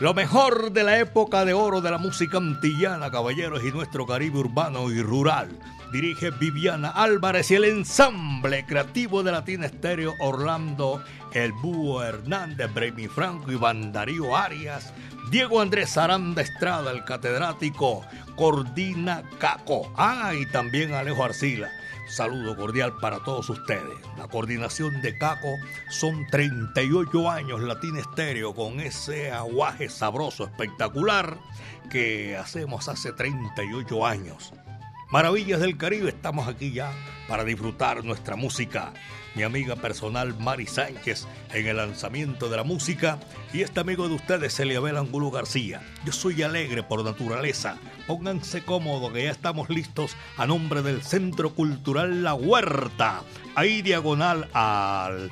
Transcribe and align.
Lo 0.00 0.14
mejor 0.14 0.72
de 0.72 0.82
la 0.82 0.98
época 0.98 1.44
de 1.44 1.52
oro 1.52 1.80
de 1.80 1.90
la 1.90 1.98
música 1.98 2.38
antillana, 2.38 3.10
caballeros, 3.10 3.62
y 3.64 3.70
nuestro 3.70 4.06
Caribe 4.06 4.38
urbano 4.38 4.90
y 4.90 5.02
rural. 5.02 5.58
Dirige 5.92 6.30
Viviana 6.30 6.88
Álvarez 6.90 7.50
y 7.52 7.54
el 7.54 7.64
ensamble 7.64 8.66
creativo 8.66 9.22
de 9.22 9.30
Latina 9.30 9.66
Estéreo 9.66 10.14
Orlando, 10.18 11.04
El 11.32 11.52
Búho 11.52 12.02
Hernández, 12.02 12.72
Bremi 12.74 13.06
Franco, 13.06 13.52
Iván 13.52 13.92
Darío 13.92 14.36
Arias, 14.36 14.92
Diego 15.30 15.60
Andrés 15.60 15.96
Aranda 15.96 16.42
Estrada, 16.42 16.90
el 16.90 17.04
catedrático, 17.04 18.04
Cordina 18.34 19.22
Caco. 19.38 19.92
Ah, 19.96 20.32
y 20.34 20.46
también 20.46 20.94
Alejo 20.94 21.24
Arcila. 21.24 21.70
Saludo 22.14 22.54
cordial 22.54 22.96
para 23.00 23.18
todos 23.24 23.50
ustedes. 23.50 23.98
La 24.16 24.28
coordinación 24.28 25.02
de 25.02 25.18
Caco 25.18 25.58
son 25.90 26.24
38 26.28 27.28
años 27.28 27.60
Latina 27.60 27.98
Estéreo 27.98 28.54
con 28.54 28.78
ese 28.78 29.32
aguaje 29.32 29.88
sabroso, 29.88 30.44
espectacular 30.44 31.36
que 31.90 32.36
hacemos 32.36 32.88
hace 32.88 33.12
38 33.12 34.06
años. 34.06 34.52
Maravillas 35.10 35.58
del 35.58 35.76
Caribe, 35.76 36.10
estamos 36.10 36.46
aquí 36.46 36.72
ya 36.72 36.92
para 37.28 37.44
disfrutar 37.44 38.04
nuestra 38.04 38.36
música. 38.36 38.92
Mi 39.34 39.42
amiga 39.42 39.74
personal 39.74 40.38
Mari 40.38 40.66
Sánchez 40.66 41.26
en 41.52 41.66
el 41.66 41.76
lanzamiento 41.76 42.48
de 42.48 42.56
la 42.56 42.64
música 42.64 43.18
y 43.52 43.62
este 43.62 43.80
amigo 43.80 44.08
de 44.08 44.14
ustedes, 44.14 44.58
Eliabel 44.60 44.96
Angulo 44.96 45.30
García. 45.30 45.82
Yo 46.04 46.12
soy 46.12 46.42
alegre 46.42 46.82
por 46.82 47.04
naturaleza. 47.04 47.76
Pónganse 48.06 48.64
cómodos 48.64 49.12
que 49.12 49.24
ya 49.24 49.30
estamos 49.30 49.70
listos 49.70 50.16
a 50.36 50.46
nombre 50.46 50.82
del 50.82 51.02
Centro 51.02 51.54
Cultural 51.54 52.22
La 52.22 52.34
Huerta, 52.34 53.22
ahí 53.56 53.82
diagonal 53.82 54.48
al 54.52 55.30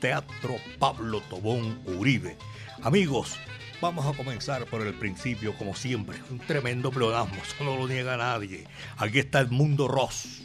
Teatro 0.00 0.56
Pablo 0.78 1.20
Tobón 1.28 1.78
Uribe. 1.86 2.36
Amigos, 2.82 3.38
Vamos 3.82 4.06
a 4.06 4.16
comenzar 4.16 4.64
por 4.66 4.80
el 4.86 4.94
principio, 4.94 5.58
como 5.58 5.74
siempre. 5.74 6.16
Un 6.30 6.38
tremendo 6.38 6.92
pleonasmo, 6.92 7.34
eso 7.42 7.64
no 7.64 7.76
lo 7.76 7.88
niega 7.88 8.16
nadie. 8.16 8.64
Aquí 8.96 9.18
está 9.18 9.40
el 9.40 9.48
mundo 9.48 9.88
Ross, 9.88 10.44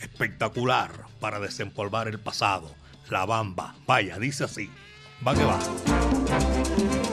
espectacular 0.00 0.90
para 1.20 1.40
desempolvar 1.40 2.08
el 2.08 2.18
pasado. 2.18 2.74
La 3.10 3.24
bamba, 3.24 3.74
vaya, 3.86 4.18
dice 4.18 4.44
así. 4.44 4.70
Va 5.26 5.34
que 5.34 5.44
va. 5.44 7.05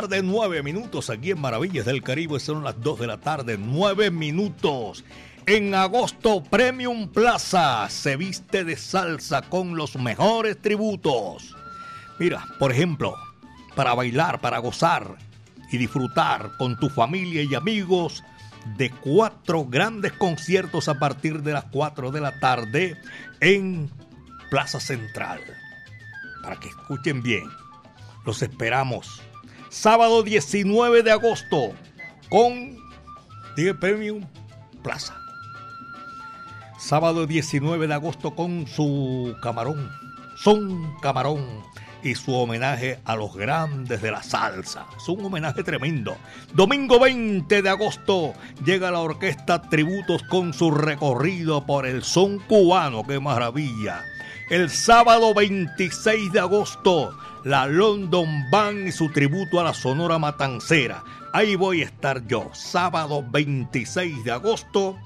Tarde, 0.00 0.22
nueve 0.22 0.62
minutos 0.62 1.10
aquí 1.10 1.32
en 1.32 1.42
Maravillas 1.42 1.84
del 1.84 2.02
Caribe. 2.02 2.40
Son 2.40 2.64
las 2.64 2.80
dos 2.80 2.98
de 3.00 3.06
la 3.06 3.18
tarde, 3.18 3.58
nueve 3.58 4.10
minutos. 4.10 5.04
En 5.44 5.74
agosto, 5.74 6.42
Premium 6.42 7.06
Plaza 7.08 7.86
se 7.90 8.16
viste 8.16 8.64
de 8.64 8.78
salsa 8.78 9.42
con 9.42 9.76
los 9.76 9.96
mejores 9.96 10.58
tributos. 10.62 11.54
Mira, 12.18 12.46
por 12.58 12.72
ejemplo, 12.72 13.14
para 13.74 13.92
bailar, 13.92 14.40
para 14.40 14.56
gozar 14.56 15.18
y 15.70 15.76
disfrutar 15.76 16.52
con 16.56 16.78
tu 16.78 16.88
familia 16.88 17.42
y 17.42 17.54
amigos 17.54 18.24
de 18.78 18.88
cuatro 18.88 19.66
grandes 19.66 20.12
conciertos 20.12 20.88
a 20.88 20.98
partir 20.98 21.42
de 21.42 21.52
las 21.52 21.64
cuatro 21.64 22.10
de 22.10 22.22
la 22.22 22.40
tarde 22.40 22.96
en 23.40 23.90
Plaza 24.50 24.80
Central. 24.80 25.40
Para 26.42 26.58
que 26.58 26.68
escuchen 26.68 27.22
bien, 27.22 27.44
los 28.24 28.40
esperamos 28.40 29.20
sábado 29.70 30.24
19 30.24 31.04
de 31.04 31.12
agosto 31.12 31.72
con 32.28 32.76
Dije 33.56 33.72
Premium 33.72 34.26
Plaza. 34.82 35.16
sábado 36.76 37.24
19 37.24 37.86
de 37.86 37.94
agosto 37.94 38.34
con 38.34 38.66
su 38.66 39.36
camarón, 39.40 39.88
son 40.36 40.98
camarón 41.00 41.46
y 42.02 42.16
su 42.16 42.34
homenaje 42.34 42.98
a 43.04 43.14
los 43.14 43.36
grandes 43.36 44.02
de 44.02 44.10
la 44.10 44.24
salsa. 44.24 44.86
Es 44.96 45.08
un 45.08 45.24
homenaje 45.24 45.62
tremendo. 45.62 46.16
Domingo 46.52 46.98
20 46.98 47.62
de 47.62 47.68
agosto 47.68 48.34
llega 48.64 48.90
la 48.90 49.00
orquesta 49.00 49.62
Tributos 49.62 50.24
con 50.24 50.52
su 50.52 50.72
recorrido 50.72 51.64
por 51.64 51.86
el 51.86 52.02
son 52.02 52.40
cubano. 52.40 53.04
¡Qué 53.06 53.20
maravilla! 53.20 54.04
El 54.50 54.68
sábado 54.68 55.32
26 55.32 56.32
de 56.32 56.40
agosto, 56.40 57.16
la 57.44 57.66
London 57.66 58.50
Band 58.50 58.88
y 58.88 58.92
su 58.92 59.10
tributo 59.10 59.60
a 59.60 59.64
la 59.64 59.74
Sonora 59.74 60.18
Matancera. 60.18 61.04
Ahí 61.32 61.56
voy 61.56 61.82
a 61.82 61.86
estar 61.86 62.26
yo, 62.26 62.50
sábado 62.52 63.24
26 63.30 64.24
de 64.24 64.32
agosto 64.32 64.96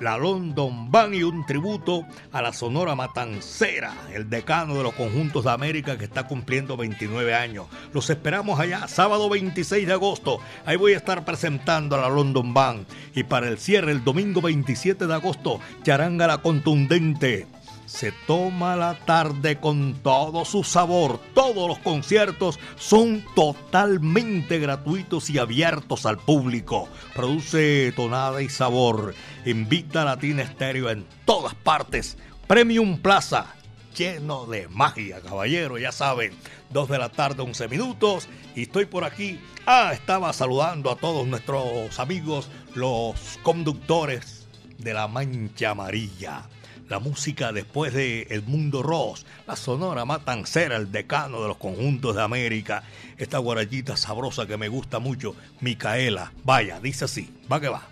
la 0.00 0.16
London 0.16 0.90
Band 0.90 1.14
y 1.14 1.22
un 1.22 1.44
tributo 1.44 2.06
a 2.32 2.42
la 2.42 2.52
Sonora 2.52 2.94
Matancera, 2.94 3.92
el 4.12 4.28
decano 4.30 4.74
de 4.74 4.82
los 4.82 4.94
conjuntos 4.94 5.44
de 5.44 5.50
América 5.50 5.98
que 5.98 6.04
está 6.04 6.26
cumpliendo 6.26 6.76
29 6.76 7.34
años. 7.34 7.66
Los 7.92 8.08
esperamos 8.08 8.58
allá, 8.58 8.88
sábado 8.88 9.28
26 9.28 9.86
de 9.86 9.92
agosto. 9.92 10.38
Ahí 10.64 10.76
voy 10.76 10.94
a 10.94 10.96
estar 10.96 11.24
presentando 11.24 11.96
a 11.96 12.00
la 12.00 12.08
London 12.08 12.54
Band. 12.54 12.86
Y 13.14 13.24
para 13.24 13.48
el 13.48 13.58
cierre, 13.58 13.92
el 13.92 14.02
domingo 14.02 14.40
27 14.40 15.06
de 15.06 15.14
agosto, 15.14 15.60
Charanga 15.82 16.26
la 16.26 16.38
Contundente 16.38 17.46
se 17.90 18.12
toma 18.12 18.76
la 18.76 18.94
tarde 19.04 19.58
con 19.58 19.94
todo 19.94 20.44
su 20.44 20.62
sabor. 20.62 21.20
Todos 21.34 21.68
los 21.68 21.80
conciertos 21.80 22.60
son 22.76 23.24
totalmente 23.34 24.60
gratuitos 24.60 25.28
y 25.28 25.38
abiertos 25.38 26.06
al 26.06 26.16
público. 26.16 26.88
Produce 27.14 27.92
tonada 27.96 28.42
y 28.42 28.48
sabor. 28.48 29.14
Invita 29.44 30.02
a 30.02 30.04
Latina 30.04 30.42
Estéreo 30.42 30.88
en 30.88 31.04
todas 31.24 31.54
partes. 31.56 32.16
Premium 32.46 32.98
Plaza, 32.98 33.56
lleno 33.96 34.46
de 34.46 34.68
magia, 34.68 35.20
caballero, 35.20 35.76
ya 35.76 35.90
saben. 35.90 36.32
Dos 36.70 36.88
de 36.88 36.98
la 36.98 37.08
tarde, 37.08 37.42
11 37.42 37.66
minutos. 37.66 38.28
Y 38.54 38.62
estoy 38.62 38.86
por 38.86 39.02
aquí. 39.02 39.40
Ah, 39.66 39.90
estaba 39.92 40.32
saludando 40.32 40.92
a 40.92 40.96
todos 40.96 41.26
nuestros 41.26 41.98
amigos, 41.98 42.50
los 42.72 43.40
conductores 43.42 44.46
de 44.78 44.94
la 44.94 45.08
Mancha 45.08 45.70
Amarilla 45.70 46.48
la 46.90 46.98
música 46.98 47.52
después 47.52 47.94
de 47.94 48.22
El 48.30 48.42
Mundo 48.42 48.82
Ross, 48.82 49.24
la 49.46 49.54
sonora 49.54 50.04
matancera, 50.04 50.76
el 50.76 50.90
decano 50.90 51.40
de 51.40 51.48
los 51.48 51.56
conjuntos 51.56 52.16
de 52.16 52.22
América, 52.22 52.82
esta 53.16 53.38
guarayita 53.38 53.96
sabrosa 53.96 54.46
que 54.46 54.56
me 54.56 54.68
gusta 54.68 54.98
mucho, 54.98 55.36
Micaela. 55.60 56.32
Vaya, 56.44 56.80
dice 56.80 57.04
así, 57.04 57.32
va 57.50 57.60
que 57.60 57.68
va. 57.68 57.88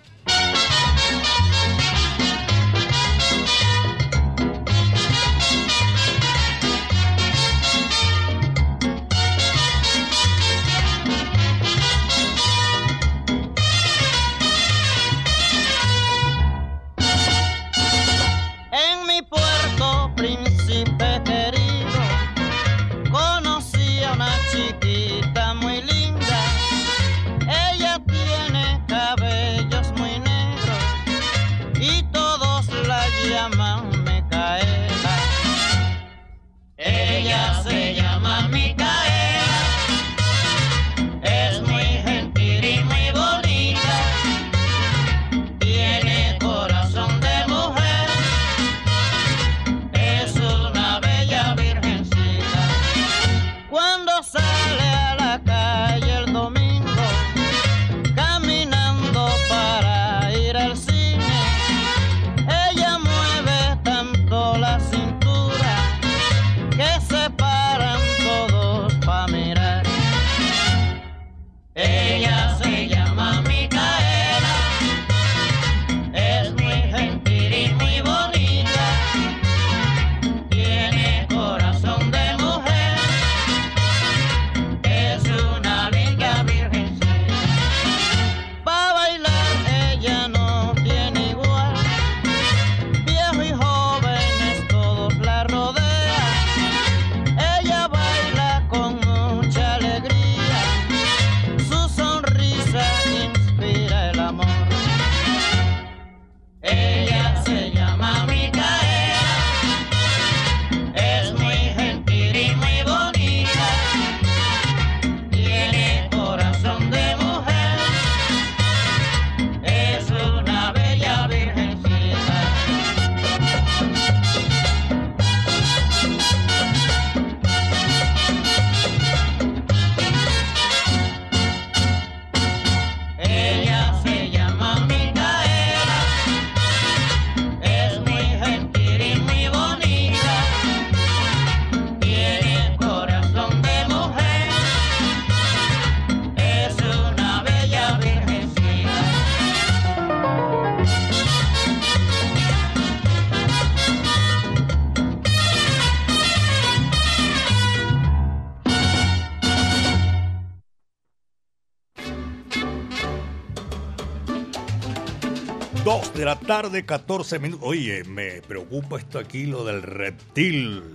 La 166.29 166.39
tarde, 166.39 166.85
14 166.85 167.39
minutos. 167.39 167.67
Oye, 167.67 168.05
me 168.05 168.43
preocupa 168.43 168.99
esto 168.99 169.19
aquí, 169.19 169.47
lo 169.47 169.65
del 169.65 169.81
reptil. 169.81 170.95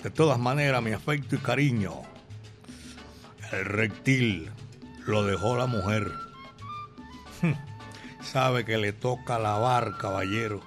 De 0.00 0.10
todas 0.10 0.38
maneras, 0.38 0.80
mi 0.80 0.92
afecto 0.92 1.34
y 1.34 1.38
cariño. 1.38 2.02
El 3.50 3.64
reptil 3.64 4.48
lo 5.06 5.24
dejó 5.24 5.56
la 5.56 5.66
mujer. 5.66 6.12
Sabe 8.22 8.64
que 8.64 8.78
le 8.78 8.92
toca 8.92 9.40
lavar, 9.40 9.98
caballero. 9.98 10.60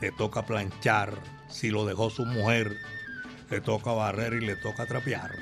Le 0.00 0.12
toca 0.12 0.46
planchar. 0.46 1.12
Si 1.48 1.70
lo 1.70 1.86
dejó 1.86 2.08
su 2.08 2.24
mujer, 2.24 2.76
le 3.50 3.60
toca 3.60 3.90
barrer 3.90 4.34
y 4.34 4.46
le 4.46 4.54
toca 4.54 4.86
trapear. 4.86 5.32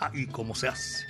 Ahí 0.00 0.28
cómo 0.28 0.54
se 0.54 0.68
hace. 0.68 1.04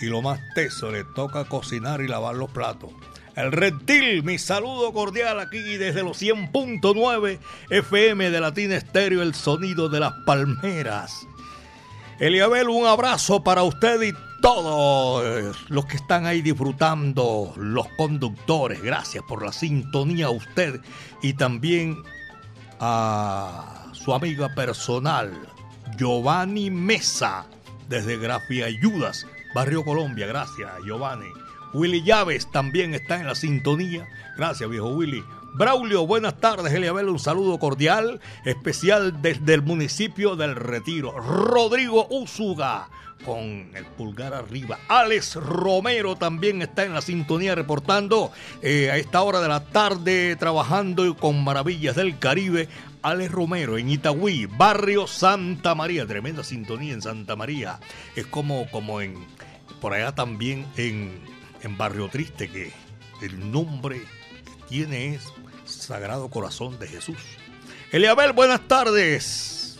Y 0.00 0.06
lo 0.06 0.22
más 0.22 0.40
teso, 0.54 0.90
le 0.90 1.04
toca 1.14 1.44
cocinar 1.44 2.00
y 2.00 2.08
lavar 2.08 2.36
los 2.36 2.48
platos. 2.48 2.90
El 3.36 3.50
Reptil, 3.50 4.22
mi 4.22 4.38
saludo 4.38 4.92
cordial 4.92 5.40
aquí 5.40 5.58
desde 5.58 6.04
los 6.04 6.22
100.9 6.22 7.38
FM 7.68 8.30
de 8.30 8.40
Latina 8.40 8.76
Estéreo, 8.76 9.22
el 9.22 9.34
sonido 9.34 9.88
de 9.88 9.98
las 9.98 10.12
palmeras. 10.24 11.26
Eliabel, 12.20 12.68
un 12.68 12.86
abrazo 12.86 13.42
para 13.42 13.64
usted 13.64 14.00
y 14.02 14.12
todos 14.40 15.68
los 15.68 15.86
que 15.86 15.96
están 15.96 16.26
ahí 16.26 16.42
disfrutando, 16.42 17.52
los 17.56 17.88
conductores. 17.96 18.80
Gracias 18.80 19.24
por 19.26 19.44
la 19.44 19.52
sintonía 19.52 20.26
a 20.26 20.30
usted 20.30 20.80
y 21.20 21.32
también 21.32 22.04
a 22.78 23.86
su 23.92 24.14
amiga 24.14 24.54
personal, 24.54 25.32
Giovanni 25.96 26.70
Mesa, 26.70 27.46
desde 27.88 28.16
Grafia 28.16 28.66
Ayudas, 28.66 29.26
Barrio 29.56 29.84
Colombia. 29.84 30.28
Gracias, 30.28 30.70
Giovanni. 30.86 31.43
Willy 31.74 32.02
Llaves 32.02 32.50
también 32.50 32.94
está 32.94 33.20
en 33.20 33.26
la 33.26 33.34
sintonía. 33.34 34.06
Gracias, 34.36 34.70
viejo 34.70 34.88
Willy. 34.88 35.24
Braulio, 35.54 36.06
buenas 36.06 36.40
tardes, 36.40 36.72
Eliabel, 36.72 37.08
un 37.08 37.18
saludo 37.18 37.58
cordial, 37.58 38.20
especial 38.44 39.20
desde 39.22 39.54
el 39.54 39.62
municipio 39.62 40.36
del 40.36 40.56
Retiro. 40.56 41.12
Rodrigo 41.20 42.08
Usuga, 42.10 42.88
con 43.24 43.70
el 43.74 43.84
pulgar 43.96 44.34
arriba. 44.34 44.78
Alex 44.88 45.36
Romero 45.36 46.16
también 46.16 46.62
está 46.62 46.84
en 46.84 46.94
la 46.94 47.02
sintonía 47.02 47.54
reportando 47.54 48.32
eh, 48.62 48.90
a 48.90 48.96
esta 48.96 49.22
hora 49.22 49.40
de 49.40 49.48
la 49.48 49.64
tarde, 49.64 50.36
trabajando 50.36 51.16
con 51.16 51.42
Maravillas 51.42 51.96
del 51.96 52.18
Caribe. 52.18 52.68
Alex 53.02 53.30
Romero 53.30 53.78
en 53.78 53.90
Itagüí, 53.90 54.46
barrio 54.46 55.06
Santa 55.06 55.74
María, 55.74 56.06
tremenda 56.06 56.42
sintonía 56.42 56.94
en 56.94 57.02
Santa 57.02 57.36
María. 57.36 57.78
Es 58.16 58.26
como, 58.26 58.68
como 58.70 59.00
en, 59.00 59.14
por 59.80 59.92
allá 59.92 60.14
también 60.14 60.66
en, 60.76 61.20
en 61.64 61.76
Barrio 61.76 62.08
Triste, 62.08 62.48
que 62.48 62.72
el 63.22 63.50
nombre 63.50 64.00
que 64.00 64.68
tiene 64.68 65.14
es 65.14 65.32
Sagrado 65.64 66.28
Corazón 66.28 66.78
de 66.78 66.86
Jesús. 66.86 67.16
Eliabel, 67.90 68.32
buenas 68.32 68.68
tardes. 68.68 69.78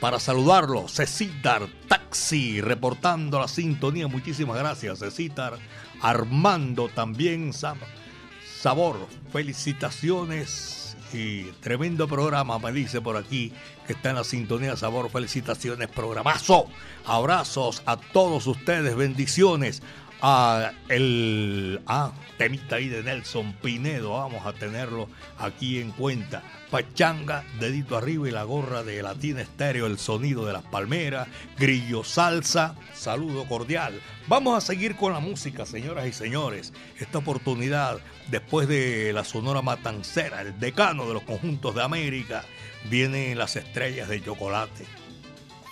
Para 0.00 0.18
saludarlo, 0.20 0.88
Cecitar 0.88 1.68
Taxi, 1.88 2.60
reportando 2.60 3.38
la 3.38 3.48
sintonía. 3.48 4.08
Muchísimas 4.08 4.56
gracias, 4.56 5.00
Cecitar. 5.00 5.58
Armando 6.00 6.88
también, 6.88 7.52
Sabor, 7.52 9.06
felicitaciones 9.32 10.96
y 11.12 11.44
tremendo 11.60 12.06
programa, 12.06 12.58
me 12.58 12.70
dice 12.70 13.00
por 13.00 13.16
aquí, 13.16 13.52
que 13.86 13.94
está 13.94 14.10
en 14.10 14.16
la 14.16 14.24
sintonía 14.24 14.76
Sabor, 14.76 15.10
felicitaciones, 15.10 15.88
programazo. 15.88 16.66
Abrazos 17.04 17.82
a 17.86 17.96
todos 17.96 18.46
ustedes, 18.46 18.94
bendiciones 18.94 19.82
a 20.20 20.72
el 20.88 21.80
ah, 21.86 22.12
temita 22.36 22.76
ahí 22.76 22.88
de 22.88 23.02
Nelson 23.02 23.52
Pinedo, 23.54 24.14
vamos 24.14 24.44
a 24.46 24.52
tenerlo 24.52 25.08
aquí 25.38 25.80
en 25.80 25.90
cuenta. 25.92 26.42
Pachanga, 26.70 27.44
dedito 27.58 27.96
arriba 27.96 28.28
y 28.28 28.30
la 28.30 28.42
gorra 28.42 28.82
de 28.82 29.02
Latina 29.02 29.40
Estéreo, 29.40 29.86
el 29.86 29.98
sonido 29.98 30.44
de 30.44 30.52
las 30.52 30.64
palmeras, 30.64 31.28
grillo 31.58 32.04
salsa, 32.04 32.74
saludo 32.94 33.46
cordial. 33.46 34.00
Vamos 34.26 34.56
a 34.56 34.66
seguir 34.66 34.96
con 34.96 35.12
la 35.12 35.20
música, 35.20 35.64
señoras 35.64 36.06
y 36.06 36.12
señores. 36.12 36.72
Esta 36.98 37.18
oportunidad, 37.18 37.98
después 38.30 38.68
de 38.68 39.12
la 39.12 39.24
Sonora 39.24 39.62
Matancera, 39.62 40.42
el 40.42 40.58
decano 40.60 41.06
de 41.06 41.14
los 41.14 41.22
conjuntos 41.22 41.74
de 41.74 41.82
América, 41.82 42.44
vienen 42.90 43.38
las 43.38 43.56
estrellas 43.56 44.08
de 44.08 44.22
chocolate. 44.22 44.84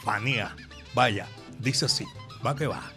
Fanía, 0.02 0.56
vaya, 0.94 1.26
dice 1.58 1.86
así, 1.86 2.06
va 2.44 2.56
que 2.56 2.66
va. 2.66 2.92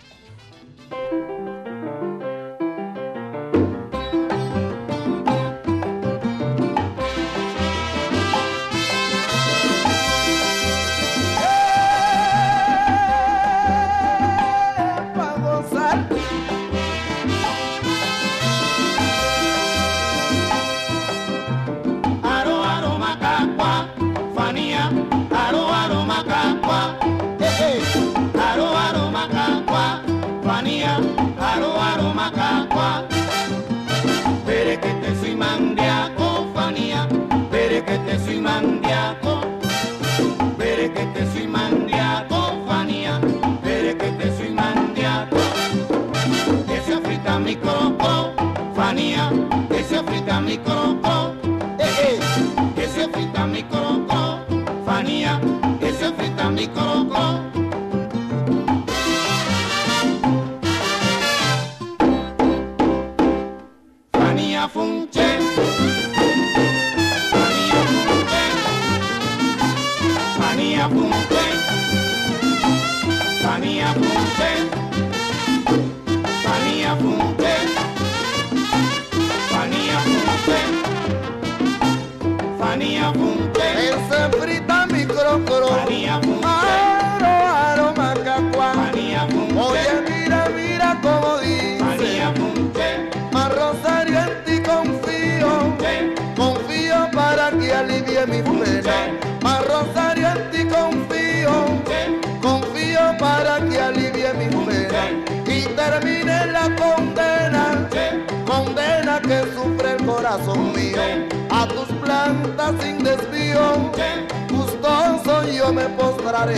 Me 115.73 115.87
postraré 115.89 116.57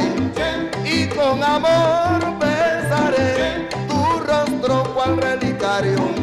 y 0.86 1.08
con 1.08 1.44
amor 1.44 2.39
besaré 2.39 3.68
tu 3.88 4.20
rostro 4.20 4.84
cual 4.94 5.18
relicario. 5.18 6.21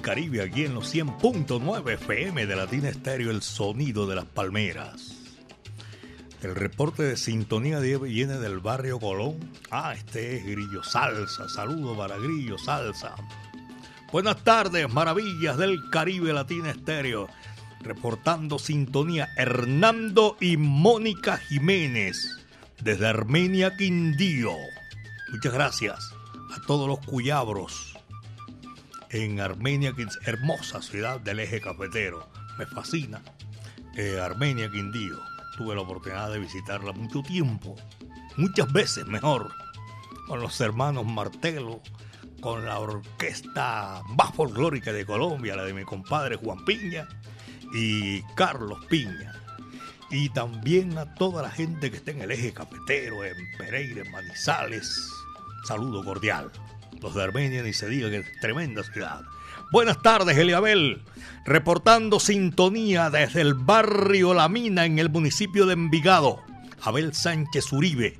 Caribe 0.00 0.42
aquí 0.42 0.64
en 0.64 0.74
los 0.74 0.94
100.9 0.94 1.92
FM 1.92 2.46
de 2.46 2.56
Latina 2.56 2.88
Estéreo, 2.88 3.30
el 3.30 3.42
sonido 3.42 4.06
de 4.06 4.14
las 4.14 4.24
palmeras. 4.24 5.16
El 6.42 6.54
reporte 6.54 7.02
de 7.02 7.16
sintonía 7.16 7.80
viene 7.80 8.38
del 8.38 8.60
barrio 8.60 8.98
Colón. 8.98 9.38
Ah, 9.70 9.92
este 9.94 10.36
es 10.36 10.44
Grillo 10.44 10.82
Salsa. 10.82 11.48
Saludo 11.50 11.96
para 11.96 12.16
Grillo 12.16 12.56
Salsa. 12.56 13.14
Buenas 14.10 14.42
tardes, 14.42 14.90
maravillas 14.92 15.58
del 15.58 15.78
Caribe 15.90 16.32
Latina 16.32 16.70
Estéreo. 16.70 17.28
Reportando 17.80 18.58
sintonía 18.58 19.28
Hernando 19.36 20.36
y 20.40 20.56
Mónica 20.56 21.36
Jiménez 21.36 22.16
desde 22.82 23.06
Armenia 23.06 23.76
Quindío. 23.76 24.52
Muchas 25.30 25.52
gracias 25.52 26.14
a 26.56 26.66
todos 26.66 26.88
los 26.88 27.00
cuyabros 27.00 27.99
en 29.10 29.40
Armenia, 29.40 29.94
hermosa 30.24 30.82
ciudad 30.82 31.20
del 31.20 31.40
eje 31.40 31.60
cafetero. 31.60 32.28
Me 32.58 32.66
fascina 32.66 33.22
eh, 33.96 34.20
Armenia 34.20 34.70
Quindío. 34.70 35.18
Tuve 35.56 35.74
la 35.74 35.82
oportunidad 35.82 36.30
de 36.30 36.38
visitarla 36.38 36.92
mucho 36.92 37.22
tiempo, 37.22 37.76
muchas 38.36 38.72
veces 38.72 39.06
mejor, 39.06 39.52
con 40.26 40.40
los 40.40 40.60
hermanos 40.60 41.04
Martelo, 41.04 41.82
con 42.40 42.64
la 42.64 42.78
orquesta 42.78 44.02
más 44.16 44.34
folclórica 44.34 44.92
de 44.92 45.04
Colombia, 45.04 45.56
la 45.56 45.64
de 45.64 45.74
mi 45.74 45.84
compadre 45.84 46.36
Juan 46.36 46.64
Piña 46.64 47.08
y 47.74 48.22
Carlos 48.34 48.84
Piña. 48.86 49.34
Y 50.10 50.28
también 50.30 50.96
a 50.98 51.14
toda 51.14 51.42
la 51.42 51.50
gente 51.50 51.90
que 51.90 51.98
está 51.98 52.10
en 52.12 52.22
el 52.22 52.30
eje 52.30 52.52
cafetero, 52.52 53.24
en 53.24 53.36
Pereira, 53.58 54.02
en 54.02 54.10
Manizales. 54.10 55.08
Saludo 55.64 56.02
cordial. 56.02 56.50
Los 57.02 57.14
de 57.14 57.22
Armenia 57.22 57.62
ni 57.62 57.72
se 57.72 57.88
diga 57.88 58.10
que 58.10 58.18
es 58.18 58.40
tremenda 58.40 58.82
ciudad. 58.82 59.22
Buenas 59.72 60.02
tardes, 60.02 60.36
Eliabel. 60.36 61.02
Reportando 61.46 62.20
sintonía 62.20 63.08
desde 63.08 63.40
el 63.40 63.54
barrio 63.54 64.34
La 64.34 64.48
Mina 64.48 64.84
en 64.84 64.98
el 64.98 65.08
municipio 65.08 65.64
de 65.66 65.74
Envigado. 65.74 66.42
Abel 66.82 67.14
Sánchez 67.14 67.72
Uribe. 67.72 68.18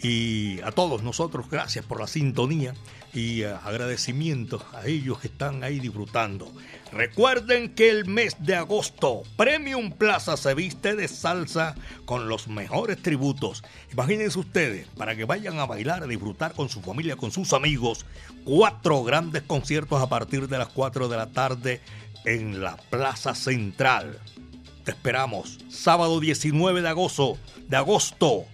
Y 0.00 0.60
a 0.60 0.70
todos 0.70 1.02
nosotros, 1.02 1.48
gracias 1.50 1.84
por 1.84 2.00
la 2.00 2.06
sintonía 2.06 2.74
y 3.14 3.42
eh, 3.42 3.54
agradecimientos 3.64 4.62
a 4.72 4.86
ellos 4.86 5.20
que 5.20 5.28
están 5.28 5.62
ahí 5.62 5.78
disfrutando. 5.78 6.52
Recuerden 6.92 7.74
que 7.74 7.90
el 7.90 8.06
mes 8.06 8.36
de 8.40 8.56
agosto 8.56 9.22
Premium 9.36 9.92
Plaza 9.92 10.36
se 10.36 10.54
viste 10.54 10.94
de 10.94 11.08
salsa 11.08 11.74
con 12.04 12.28
los 12.28 12.48
mejores 12.48 13.00
tributos. 13.00 13.64
Imagínense 13.92 14.38
ustedes, 14.38 14.86
para 14.96 15.16
que 15.16 15.24
vayan 15.24 15.58
a 15.58 15.66
bailar, 15.66 16.02
a 16.02 16.06
disfrutar 16.06 16.52
con 16.52 16.68
su 16.68 16.80
familia, 16.82 17.16
con 17.16 17.30
sus 17.30 17.52
amigos, 17.52 18.04
cuatro 18.44 19.02
grandes 19.04 19.42
conciertos 19.42 20.00
a 20.00 20.08
partir 20.08 20.48
de 20.48 20.58
las 20.58 20.68
4 20.68 21.08
de 21.08 21.16
la 21.16 21.26
tarde 21.26 21.80
en 22.24 22.62
la 22.62 22.76
Plaza 22.76 23.34
Central. 23.34 24.18
Te 24.84 24.90
esperamos 24.90 25.58
sábado 25.68 26.20
19 26.20 26.82
de 26.82 26.88
agosto, 26.88 27.38
de 27.68 27.76
agosto 27.76 28.44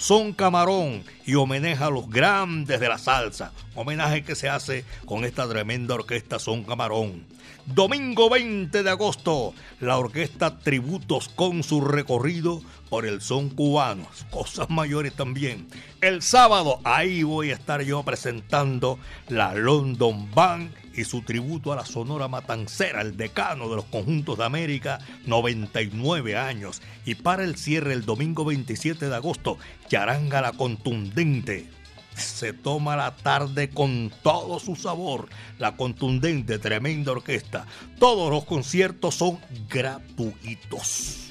son 0.00 0.32
Camarón 0.32 1.04
y 1.26 1.34
homenaje 1.34 1.84
a 1.84 1.90
los 1.90 2.08
grandes 2.08 2.80
de 2.80 2.88
la 2.88 2.96
salsa. 2.96 3.52
Homenaje 3.74 4.24
que 4.24 4.34
se 4.34 4.48
hace 4.48 4.86
con 5.04 5.26
esta 5.26 5.46
tremenda 5.46 5.94
orquesta 5.94 6.38
Son 6.38 6.64
Camarón. 6.64 7.26
Domingo 7.66 8.30
20 8.30 8.82
de 8.82 8.90
agosto, 8.90 9.52
la 9.78 9.98
orquesta 9.98 10.58
Tributos 10.58 11.28
con 11.28 11.62
su 11.62 11.82
recorrido 11.82 12.62
por 12.88 13.04
el 13.04 13.20
son 13.20 13.50
cubano. 13.50 14.06
Cosas 14.30 14.70
mayores 14.70 15.12
también. 15.12 15.68
El 16.00 16.22
sábado, 16.22 16.80
ahí 16.84 17.22
voy 17.22 17.50
a 17.50 17.54
estar 17.54 17.82
yo 17.82 18.02
presentando 18.02 18.98
la 19.28 19.54
London 19.54 20.30
Band 20.34 20.79
y 20.94 21.04
su 21.04 21.22
tributo 21.22 21.72
a 21.72 21.76
la 21.76 21.84
Sonora 21.84 22.28
Matancera, 22.28 23.00
el 23.00 23.16
decano 23.16 23.68
de 23.68 23.76
los 23.76 23.84
conjuntos 23.86 24.38
de 24.38 24.44
América, 24.44 24.98
99 25.26 26.36
años. 26.36 26.82
Y 27.04 27.14
para 27.16 27.44
el 27.44 27.56
cierre, 27.56 27.92
el 27.92 28.04
domingo 28.04 28.44
27 28.44 29.08
de 29.08 29.14
agosto, 29.14 29.58
Charanga 29.88 30.40
la 30.40 30.52
Contundente. 30.52 31.68
Se 32.14 32.52
toma 32.52 32.96
la 32.96 33.16
tarde 33.16 33.70
con 33.70 34.12
todo 34.22 34.58
su 34.58 34.76
sabor, 34.76 35.28
la 35.58 35.76
contundente, 35.76 36.58
tremenda 36.58 37.12
orquesta. 37.12 37.66
Todos 37.98 38.30
los 38.30 38.44
conciertos 38.44 39.14
son 39.14 39.38
gratuitos. 39.68 41.30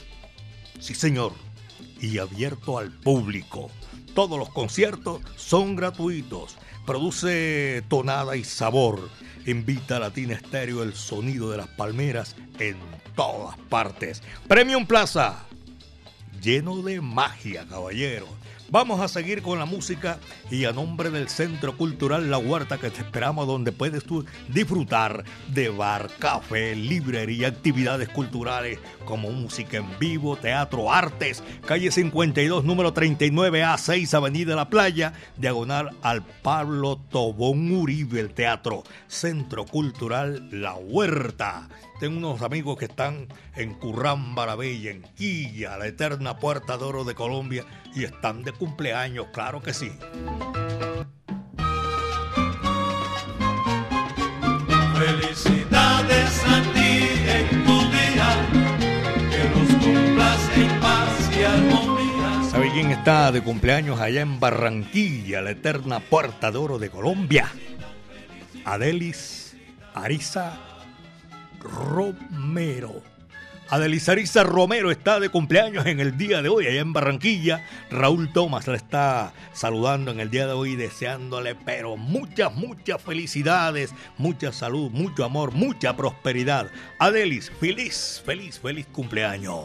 Sí, 0.79 0.95
señor, 0.95 1.33
y 2.01 2.17
abierto 2.17 2.77
al 2.77 2.91
público. 2.91 3.69
Todos 4.19 4.38
los 4.38 4.49
conciertos 4.49 5.21
son 5.38 5.77
gratuitos. 5.77 6.58
Produce 6.86 7.86
tonada 7.88 8.36
y 8.36 8.43
sabor 8.43 9.10
invita 9.45 9.95
a 9.95 9.99
Latina 10.01 10.34
Estéreo 10.34 10.84
el 10.84 10.93
sonido 10.93 11.49
de 11.51 11.55
las 11.55 11.69
palmeras 11.69 12.36
en 12.60 12.75
todas 13.15 13.58
partes. 13.69 14.21
Premium 14.45 14.86
Plaza, 14.86 15.45
lleno 16.41 16.82
de 16.82 16.99
magia, 16.99 17.65
caballero. 17.65 18.27
Vamos 18.71 18.99
a 18.99 19.08
seguir 19.08 19.41
con 19.41 19.58
la 19.58 19.65
música 19.65 20.19
y 20.51 20.65
a 20.65 20.71
nombre 20.71 21.10
del 21.10 21.27
Centro 21.27 21.75
Cultural 21.75 22.29
La 22.29 22.38
Huerta 22.38 22.77
que 22.77 22.91
te 22.91 23.01
esperamos 23.01 23.47
donde 23.47 23.71
puedes 23.71 24.03
tú 24.03 24.25
disfrutar 24.47 25.23
de 25.47 25.69
bar, 25.69 26.08
café, 26.19 26.75
librería, 26.75 27.47
actividades 27.47 28.10
culturales 28.10 28.77
como 29.05 29.32
música 29.32 29.77
en 29.77 29.88
vivo, 29.97 30.36
teatro, 30.36 30.91
artes, 30.91 31.43
calle 31.65 31.89
52, 31.89 32.63
número 32.63 32.93
39 32.93 33.63
A6, 33.63 34.13
Avenida 34.13 34.55
La 34.55 34.69
Playa, 34.69 35.13
diagonal 35.36 35.95
al 36.03 36.23
Pablo 36.23 37.01
Tobón 37.10 37.71
Uribe, 37.71 38.19
el 38.19 38.36
teatro, 38.36 38.84
Centro 39.08 39.65
Cultural 39.65 40.47
La 40.51 40.75
Huerta. 40.75 41.69
Tengo 41.99 42.17
unos 42.17 42.41
amigos 42.41 42.77
que 42.77 42.85
están 42.85 43.27
en 43.57 43.73
Currán 43.73 44.33
Bella, 44.33 44.91
en 44.91 45.01
Quilla, 45.17 45.77
la 45.77 45.85
eterna 45.85 46.38
Puerta 46.38 46.77
de 46.77 46.85
Oro 46.85 47.03
de 47.03 47.13
Colombia, 47.13 47.65
y 47.93 48.05
están 48.05 48.41
de 48.43 48.53
cumpleaños, 48.53 49.27
claro 49.33 49.62
que 49.62 49.73
sí. 49.73 49.91
Felicidades 54.97 56.43
a 56.45 56.62
ti 56.73 57.09
en 57.27 57.65
tu 57.65 57.79
día, 57.91 58.47
que 59.29 59.49
los 59.49 59.83
cumplas 59.83 60.39
en 60.55 60.79
paz 60.79 61.29
y 61.38 61.43
armonía. 61.43 62.49
¿Sabe 62.49 62.71
quién 62.71 62.91
está 62.91 63.33
de 63.33 63.43
cumpleaños 63.43 63.99
allá 63.99 64.21
en 64.21 64.39
Barranquilla, 64.39 65.41
la 65.41 65.51
eterna 65.51 65.99
Puerta 65.99 66.49
de 66.49 66.59
Oro 66.59 66.79
de 66.79 66.89
Colombia? 66.89 67.51
Adelis 68.63 69.57
Arisa 69.93 70.68
Romero. 71.59 73.01
Adelisarisa 73.69 74.43
Romero 74.43 74.89
está 74.89 75.19
de 75.19 75.29
cumpleaños 75.29 75.85
en 75.85 75.99
el 75.99 76.17
día 76.17 76.41
de 76.41 76.49
hoy 76.49 76.65
allá 76.65 76.81
en 76.81 76.91
Barranquilla. 76.91 77.63
Raúl 77.91 78.33
Tomás 78.33 78.67
la 78.67 78.75
está 78.75 79.31
saludando 79.53 80.09
en 80.09 80.19
el 80.19 80.31
día 80.31 80.47
de 80.47 80.53
hoy, 80.53 80.75
deseándole, 80.75 81.53
pero 81.53 81.95
muchas, 81.95 82.51
muchas 82.55 82.99
felicidades, 82.99 83.93
mucha 84.17 84.51
salud, 84.51 84.89
mucho 84.89 85.23
amor, 85.23 85.51
mucha 85.53 85.95
prosperidad. 85.95 86.71
Adelis, 86.97 87.51
feliz, 87.59 88.23
feliz, 88.25 88.59
feliz 88.59 88.87
cumpleaños. 88.87 89.59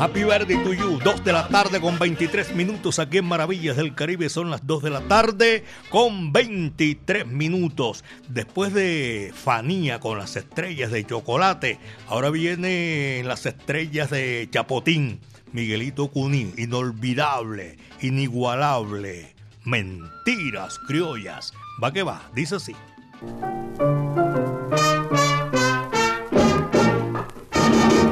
Happy 0.00 0.24
birthday 0.24 0.56
to 0.64 0.72
you. 0.72 0.98
2 1.04 1.24
de 1.24 1.32
la 1.34 1.46
tarde 1.48 1.78
con 1.78 1.98
23 1.98 2.54
minutos 2.54 2.98
aquí 2.98 3.18
en 3.18 3.26
Maravillas 3.26 3.76
del 3.76 3.94
Caribe. 3.94 4.30
Son 4.30 4.48
las 4.48 4.66
2 4.66 4.82
de 4.82 4.88
la 4.88 5.02
tarde 5.02 5.62
con 5.90 6.32
23 6.32 7.26
minutos. 7.26 8.02
Después 8.26 8.72
de 8.72 9.30
Fanía 9.34 10.00
con 10.00 10.16
las 10.16 10.36
estrellas 10.36 10.90
de 10.90 11.04
chocolate, 11.04 11.78
ahora 12.08 12.30
vienen 12.30 13.28
las 13.28 13.44
estrellas 13.44 14.08
de 14.08 14.48
Chapotín. 14.50 15.20
Miguelito 15.52 16.08
Cuní, 16.08 16.54
inolvidable, 16.56 17.76
inigualable. 18.00 19.34
Mentiras 19.66 20.78
criollas. 20.78 21.52
Va 21.84 21.92
que 21.92 22.04
va, 22.04 22.22
dice 22.34 22.56
así. 22.56 22.74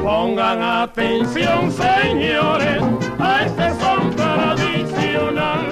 Pongan 0.09 0.59
atención, 0.63 1.71
señores, 1.71 2.81
a 3.19 3.45
este 3.45 3.69
son 3.79 4.09
tradicional. 4.15 5.67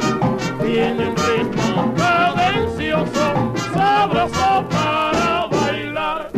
Tienen 0.62 1.16
ritmo 1.18 1.92
cadencioso, 1.98 3.52
sabroso 3.74 4.64
para 4.70 5.48
bailar. 5.48 6.30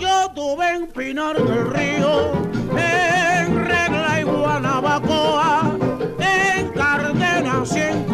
Yo 0.00 0.28
tuve 0.34 0.68
en 0.68 0.88
Pinar 0.88 1.36
del 1.36 1.70
Río, 1.70 2.32
en 2.76 3.64
Regla 3.64 4.20
y 4.20 4.24
Guanabacoa, 4.24 5.76
en 6.18 6.68
Cardenas 6.72 7.76
y 7.76 8.07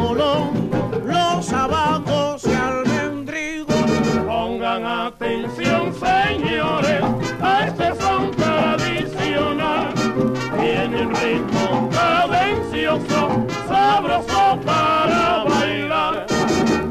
sabroso 14.22 14.61
para 14.64 15.44
bailar. 15.44 16.27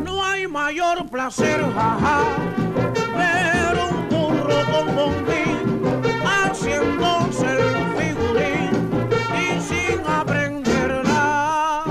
No 0.04 0.24
hay 0.24 0.48
mayor 0.48 1.06
hacer 1.22 1.62
jaja, 1.74 2.20
pero 3.16 3.90
un 3.90 4.10
burro 4.10 4.60
con 4.72 4.96
bombín 4.96 6.04
haciéndose 6.26 7.46
el 7.46 7.76
figurín 7.98 8.72
y 9.40 9.62
sin 9.62 10.00
aprender 10.06 11.04
nada. 11.06 11.86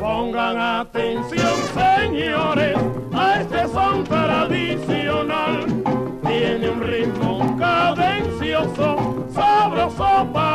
Pongan 0.00 0.58
atención, 0.58 1.56
señores, 1.74 2.76
a 3.14 3.40
este 3.40 3.68
son 3.68 4.04
tradicional. 4.04 5.66
Tiene 6.26 6.68
un 6.68 6.80
ritmo 6.82 7.56
cadencioso, 7.58 9.24
sabroso 9.32 10.28
para 10.32 10.45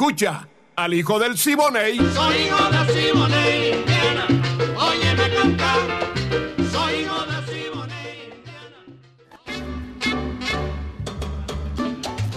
Escucha 0.00 0.46
al 0.76 0.94
hijo 0.94 1.18
del 1.18 1.36
Siboney. 1.36 1.96
Soy 1.96 2.36
hijo 2.36 2.70
de 2.70 2.86
Simone, 2.92 3.70
Indiana. 3.70 4.26
Óyeme 4.78 5.28
cantar. 5.34 5.80
Soy 6.70 6.94
hijo 7.00 7.26
de 7.26 7.38
Simone, 7.48 8.30
Indiana. 8.36 8.78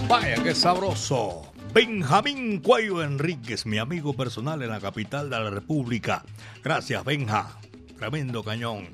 Vaya, 0.08 0.42
qué 0.42 0.56
sabroso. 0.56 1.52
Benjamín 1.72 2.58
Cuello 2.58 3.00
Enríquez, 3.00 3.64
mi 3.64 3.78
amigo 3.78 4.12
personal 4.12 4.60
en 4.62 4.70
la 4.70 4.80
capital 4.80 5.30
de 5.30 5.38
la 5.38 5.50
República. 5.50 6.24
Gracias, 6.64 7.04
Benja. 7.04 7.60
Tremendo 7.96 8.42
cañón. 8.42 8.88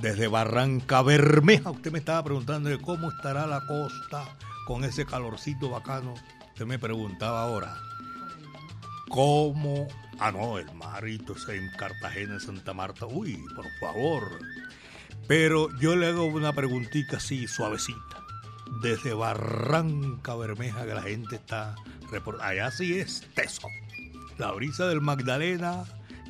Desde 0.00 0.28
Barranca 0.28 1.02
Bermeja, 1.02 1.72
usted 1.72 1.92
me 1.92 1.98
estaba 1.98 2.24
preguntando 2.24 2.70
de 2.70 2.80
cómo 2.80 3.10
estará 3.10 3.46
la 3.46 3.60
costa 3.66 4.34
con 4.66 4.82
ese 4.82 5.04
calorcito 5.04 5.68
bacano. 5.68 6.14
Usted 6.54 6.64
me 6.64 6.78
preguntaba 6.78 7.42
ahora. 7.42 7.76
¿Cómo? 9.08 9.88
Ah, 10.18 10.30
no, 10.32 10.58
el 10.58 10.72
marito 10.74 11.34
es 11.34 11.48
en 11.48 11.70
Cartagena, 11.76 12.34
en 12.34 12.40
Santa 12.40 12.72
Marta. 12.72 13.06
Uy, 13.06 13.36
por 13.54 13.66
favor. 13.80 14.38
Pero 15.26 15.68
yo 15.80 15.96
le 15.96 16.08
hago 16.08 16.24
una 16.26 16.52
preguntita 16.52 17.16
así, 17.18 17.46
suavecita. 17.46 18.22
Desde 18.82 19.14
Barranca 19.14 20.34
Bermeja, 20.34 20.84
que 20.86 20.94
la 20.94 21.02
gente 21.02 21.36
está. 21.36 21.74
repor- 22.10 22.40
Allá 22.40 22.70
sí 22.70 22.98
es 22.98 23.22
teso. 23.34 23.68
La 24.38 24.50
brisa 24.52 24.86
del 24.88 25.00
Magdalena 25.00 25.84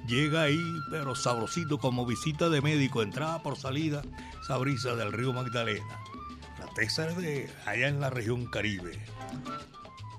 llega 0.07 0.43
ahí, 0.43 0.63
pero 0.91 1.15
sabrosito, 1.15 1.79
como 1.79 2.05
visita 2.07 2.49
de 2.51 2.61
médico, 2.61 3.03
entrada 3.03 3.43
por 3.43 3.57
salida, 3.57 4.03
esa 4.43 4.57
brisa 4.59 4.95
del 4.95 5.13
río 5.13 5.33
Magdalena. 5.33 5.99
La 6.59 6.67
tesa 6.75 7.09
es 7.09 7.17
de 7.17 7.51
allá 7.67 7.89
en 7.89 8.01
la 8.01 8.11
región 8.11 8.47
Caribe 8.47 8.99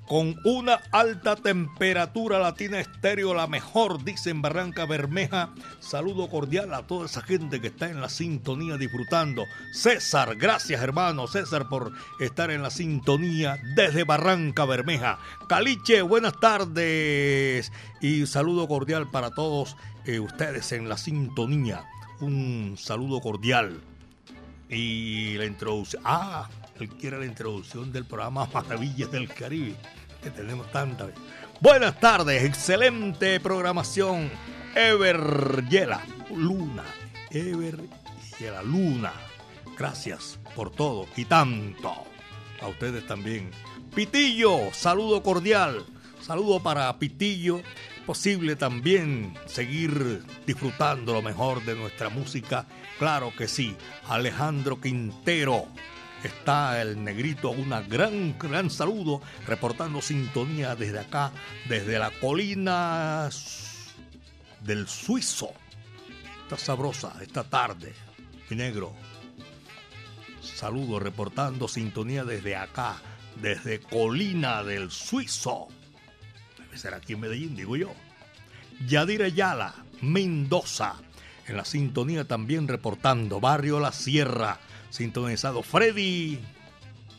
con 0.08 0.36
una 0.44 0.80
alta 0.92 1.36
temperatura 1.36 2.40
latina 2.40 2.80
estéreo, 2.80 3.34
la 3.34 3.48
mejor, 3.48 4.04
dice 4.04 4.30
en 4.30 4.42
Barranca 4.42 4.86
Bermeja. 4.86 5.50
Saludo 5.80 6.30
cordial 6.30 6.74
a 6.74 6.86
toda 6.86 7.08
esa 7.08 7.22
gente 7.22 7.60
que 7.60 7.68
está 7.68 7.90
en 7.90 8.02
la 8.02 8.10
sintonía 8.10 8.78
disfrutando. 8.78 9.46
César, 9.72 10.36
gracias 10.36 10.82
hermano 10.82 11.28
César 11.28 11.68
por 11.68 11.92
estar 12.20 12.52
en 12.52 12.62
la 12.62 12.70
sintonía 12.70 13.58
desde 13.76 14.04
Barranca 14.04 14.66
Bermeja. 14.66 15.20
Caliche, 15.48 16.02
buenas 16.02 16.40
tardes 16.40 17.72
y 18.02 18.26
saludo 18.28 18.68
cordial 18.68 19.10
para 19.10 19.32
todos 19.32 19.76
eh, 20.06 20.20
ustedes 20.20 20.72
en 20.72 20.88
la 20.88 20.98
sintonía. 20.98 21.84
Un 22.22 22.76
saludo 22.78 23.20
cordial. 23.22 23.82
Y 24.70 25.38
la 25.38 25.46
introducción. 25.46 26.02
Ah, 26.06 26.50
él 26.80 26.90
quiere 26.90 27.20
la 27.20 27.26
introducción 27.26 27.92
del 27.92 28.06
programa 28.06 28.50
Maravillas 28.54 29.12
del 29.12 29.28
Caribe, 29.28 29.76
que 30.22 30.30
tenemos 30.30 30.72
tanta. 30.72 31.08
Buenas 31.62 32.00
tardes, 32.00 32.44
excelente 32.44 33.40
programación. 33.40 34.30
Ever 34.76 35.66
Yela, 35.70 36.02
Luna. 36.36 36.84
Ever 37.30 37.80
Yela, 38.40 38.62
Luna. 38.62 39.14
Gracias 39.78 40.38
por 40.56 40.72
todo 40.72 41.08
y 41.16 41.26
tanto. 41.26 41.94
A 42.62 42.68
ustedes 42.68 43.06
también. 43.08 43.52
Pitillo, 43.94 44.74
saludo 44.74 45.24
cordial. 45.24 45.86
Saludo 46.22 46.62
para 46.62 46.98
Pitillo. 47.00 47.62
Posible 48.06 48.56
también 48.56 49.34
seguir 49.46 50.24
disfrutando 50.46 51.14
lo 51.14 51.22
mejor 51.22 51.64
de 51.64 51.76
nuestra 51.76 52.10
música. 52.10 52.66
Claro 53.00 53.34
que 53.36 53.48
sí. 53.48 53.76
Alejandro 54.08 54.80
Quintero. 54.80 55.68
Está 56.26 56.82
el 56.82 57.04
negrito, 57.04 57.52
una 57.52 57.82
gran, 57.82 58.36
gran 58.40 58.72
saludo, 58.72 59.22
reportando 59.46 60.02
sintonía 60.02 60.76
desde 60.76 60.98
acá, 60.98 61.32
desde 61.70 62.00
la 62.00 62.10
colina 62.10 63.30
del 64.62 64.88
Suizo. 64.88 65.52
Está 66.42 66.58
sabrosa 66.58 67.14
esta 67.22 67.44
tarde, 67.44 67.94
mi 68.50 68.58
negro. 68.58 68.96
Saludo 70.42 71.00
reportando 71.00 71.68
sintonía 71.68 72.24
desde 72.24 72.56
acá, 72.56 72.96
desde 73.40 73.80
Colina 73.82 74.64
del 74.64 74.90
Suizo. 74.90 75.68
Debe 76.58 76.76
ser 76.76 76.96
aquí 76.96 77.14
en 77.14 77.20
Medellín, 77.20 77.56
digo 77.56 77.76
yo. 77.76 77.94
Yadira 78.88 79.26
Ayala, 79.26 79.76
Mendoza. 80.02 80.96
En 81.46 81.56
la 81.56 81.66
sintonía 81.66 82.26
también 82.26 82.68
reportando. 82.68 83.40
Barrio 83.40 83.80
La 83.80 83.92
Sierra, 83.92 84.60
sintonizado. 84.96 85.64
Freddy, 85.64 86.40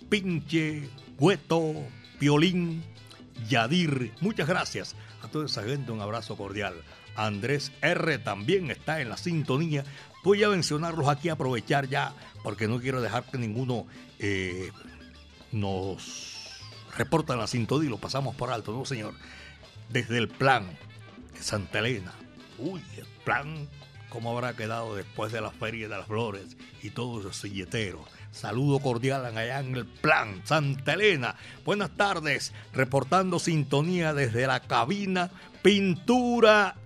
Pinche, 0.09 0.89
Hueto, 1.19 1.75
Piolín, 2.19 2.83
Yadir. 3.49 4.13
Muchas 4.21 4.49
gracias 4.49 4.97
a 5.23 5.29
toda 5.29 5.47
esa 5.47 5.63
gente. 5.63 5.93
Un 5.93 6.01
abrazo 6.01 6.37
cordial. 6.37 6.75
Andrés 7.15 7.73
R 7.83 8.19
también 8.19 8.71
está 8.71 9.01
en 9.01 9.09
la 9.09 9.17
sintonía. 9.17 9.85
Voy 10.25 10.43
a 10.43 10.49
mencionarlos 10.49 11.09
aquí, 11.09 11.29
aprovechar 11.29 11.89
ya, 11.89 12.15
porque 12.43 12.69
no 12.69 12.81
quiero 12.81 13.01
dejar 13.01 13.25
que 13.25 13.39
ninguno 13.39 13.87
eh, 14.19 14.71
nos 15.53 16.61
reporta 16.97 17.37
la 17.37 17.47
sintonía 17.47 17.87
y 17.87 17.91
lo 17.91 17.99
pasamos 17.99 18.35
por 18.35 18.51
alto, 18.51 18.73
¿no, 18.73 18.85
señor? 18.85 19.15
desde 19.89 20.19
el 20.19 20.29
plan 20.29 20.67
de 21.33 21.43
Santa 21.43 21.79
Elena. 21.81 22.13
Uy, 22.59 22.83
el 22.97 23.07
plan, 23.25 23.69
¿cómo 24.09 24.33
habrá 24.33 24.55
quedado 24.55 24.95
después 24.95 25.33
de 25.33 25.41
la 25.41 25.51
Feria 25.51 25.89
de 25.89 25.97
las 25.97 26.07
Flores 26.07 26.57
y 26.83 26.91
todos 26.91 27.25
los 27.25 27.37
silleteros? 27.37 28.03
Saludo 28.31 28.81
cordial 28.81 29.25
allá 29.25 29.61
en 29.61 29.77
el 29.77 29.87
plan 29.87 30.43
Santa 30.45 30.93
Elena. 30.93 31.37
Buenas 31.65 31.91
tardes, 31.97 32.53
reportando 32.73 33.39
sintonía 33.39 34.13
desde 34.13 34.47
la 34.47 34.61
cabina 34.61 35.31
Pintura 35.63 36.77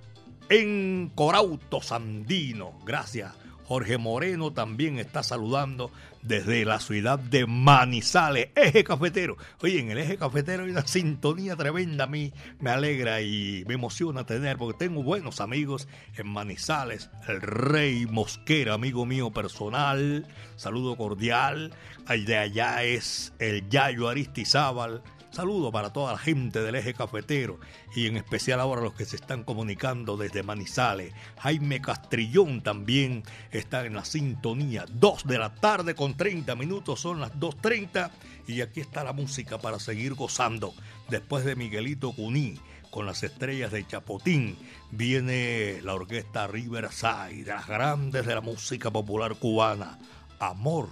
en 0.48 1.10
Corauto 1.14 1.82
Sandino. 1.82 2.78
Gracias. 2.84 3.32
Jorge 3.64 3.98
Moreno 3.98 4.52
también 4.52 4.98
está 4.98 5.22
saludando 5.22 5.92
desde 6.22 6.64
la 6.64 6.80
ciudad 6.80 7.18
de 7.18 7.46
Manizales, 7.46 8.48
eje 8.54 8.84
cafetero. 8.84 9.36
Oye, 9.62 9.80
en 9.80 9.90
el 9.90 9.98
eje 9.98 10.16
cafetero 10.16 10.64
hay 10.64 10.70
una 10.70 10.86
sintonía 10.86 11.56
tremenda. 11.56 12.04
A 12.04 12.06
mí 12.06 12.32
me 12.58 12.70
alegra 12.70 13.20
y 13.22 13.64
me 13.66 13.74
emociona 13.74 14.24
tener, 14.24 14.56
porque 14.58 14.86
tengo 14.86 15.02
buenos 15.02 15.40
amigos 15.40 15.88
en 16.16 16.28
Manizales. 16.28 17.10
El 17.28 17.40
Rey 17.40 18.06
Mosquera, 18.06 18.74
amigo 18.74 19.06
mío 19.06 19.30
personal. 19.30 20.26
Saludo 20.56 20.96
cordial. 20.96 21.72
De 22.08 22.36
allá 22.36 22.82
es 22.82 23.32
el 23.38 23.68
Yayo 23.68 24.08
Aristizábal 24.08 25.02
Saludo 25.30 25.70
para 25.70 25.92
toda 25.92 26.12
la 26.12 26.18
gente 26.18 26.60
del 26.60 26.74
eje 26.74 26.92
cafetero 26.92 27.60
y 27.94 28.08
en 28.08 28.16
especial 28.16 28.58
ahora 28.58 28.80
los 28.80 28.94
que 28.94 29.04
se 29.04 29.14
están 29.14 29.44
comunicando 29.44 30.16
desde 30.16 30.42
Manizales. 30.42 31.14
Jaime 31.38 31.80
Castrillón 31.80 32.62
también 32.62 33.22
está 33.52 33.86
en 33.86 33.94
la 33.94 34.04
sintonía. 34.04 34.86
Dos 34.92 35.24
de 35.24 35.38
la 35.38 35.54
tarde 35.54 35.94
con 35.94 36.16
30 36.16 36.56
minutos, 36.56 37.00
son 37.00 37.20
las 37.20 37.32
2.30 37.34 38.10
y 38.48 38.60
aquí 38.60 38.80
está 38.80 39.04
la 39.04 39.12
música 39.12 39.58
para 39.58 39.78
seguir 39.78 40.14
gozando. 40.14 40.74
Después 41.08 41.44
de 41.44 41.54
Miguelito 41.54 42.12
Cuní 42.12 42.58
con 42.90 43.06
las 43.06 43.22
estrellas 43.22 43.70
de 43.70 43.86
Chapotín, 43.86 44.58
viene 44.90 45.80
la 45.84 45.94
orquesta 45.94 46.48
Riverside, 46.48 47.44
de 47.44 47.52
las 47.52 47.68
grandes 47.68 48.26
de 48.26 48.34
la 48.34 48.40
música 48.40 48.90
popular 48.90 49.36
cubana. 49.36 49.96
Amor 50.40 50.88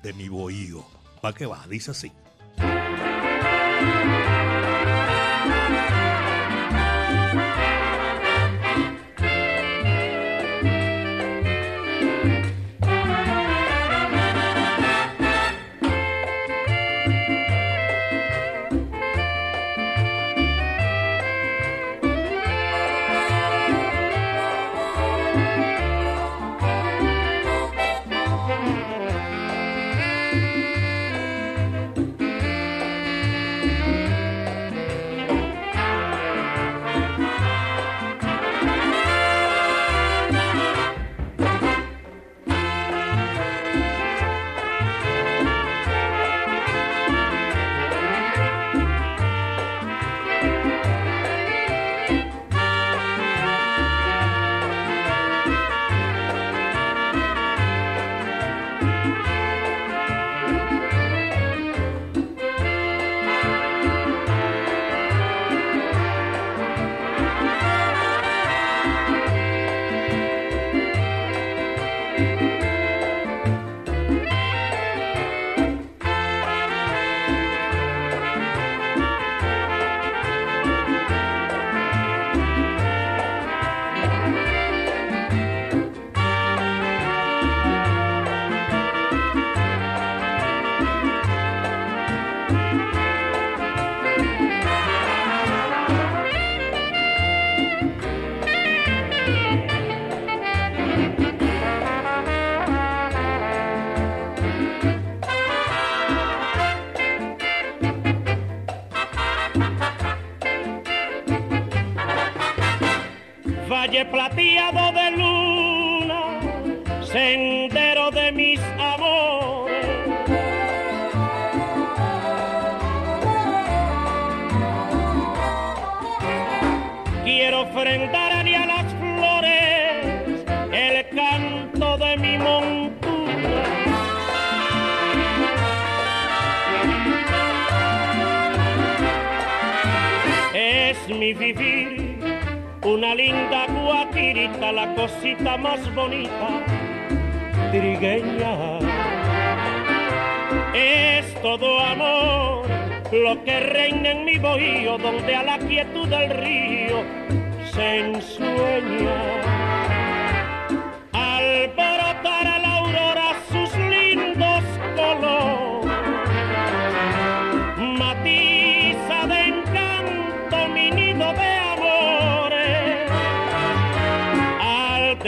de 0.00 0.12
mi 0.12 0.28
bohío. 0.28 0.84
¿Para 1.20 1.34
qué 1.34 1.46
va? 1.46 1.66
Dice 1.68 1.90
así. 1.90 2.12
Música 3.80 4.49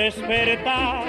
despertar 0.02 1.04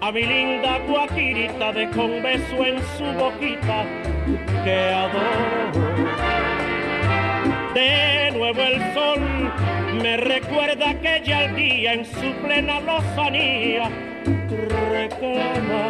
a 0.00 0.10
mi 0.10 0.24
linda 0.24 0.80
guajirita 0.88 1.72
de 1.72 1.88
con 1.90 2.20
beso 2.20 2.64
en 2.64 2.78
su 2.96 3.04
boquita 3.16 3.84
que 4.64 4.78
adoro. 5.04 5.72
De 7.74 8.32
nuevo 8.32 8.60
el 8.60 8.78
sol 8.94 9.20
me 10.02 10.16
recuerda 10.16 10.94
que 11.00 11.22
ya 11.24 11.46
día 11.52 11.92
en 11.92 12.04
su 12.04 12.32
plena 12.42 12.80
lozanía 12.80 13.88
reclama. 14.90 15.84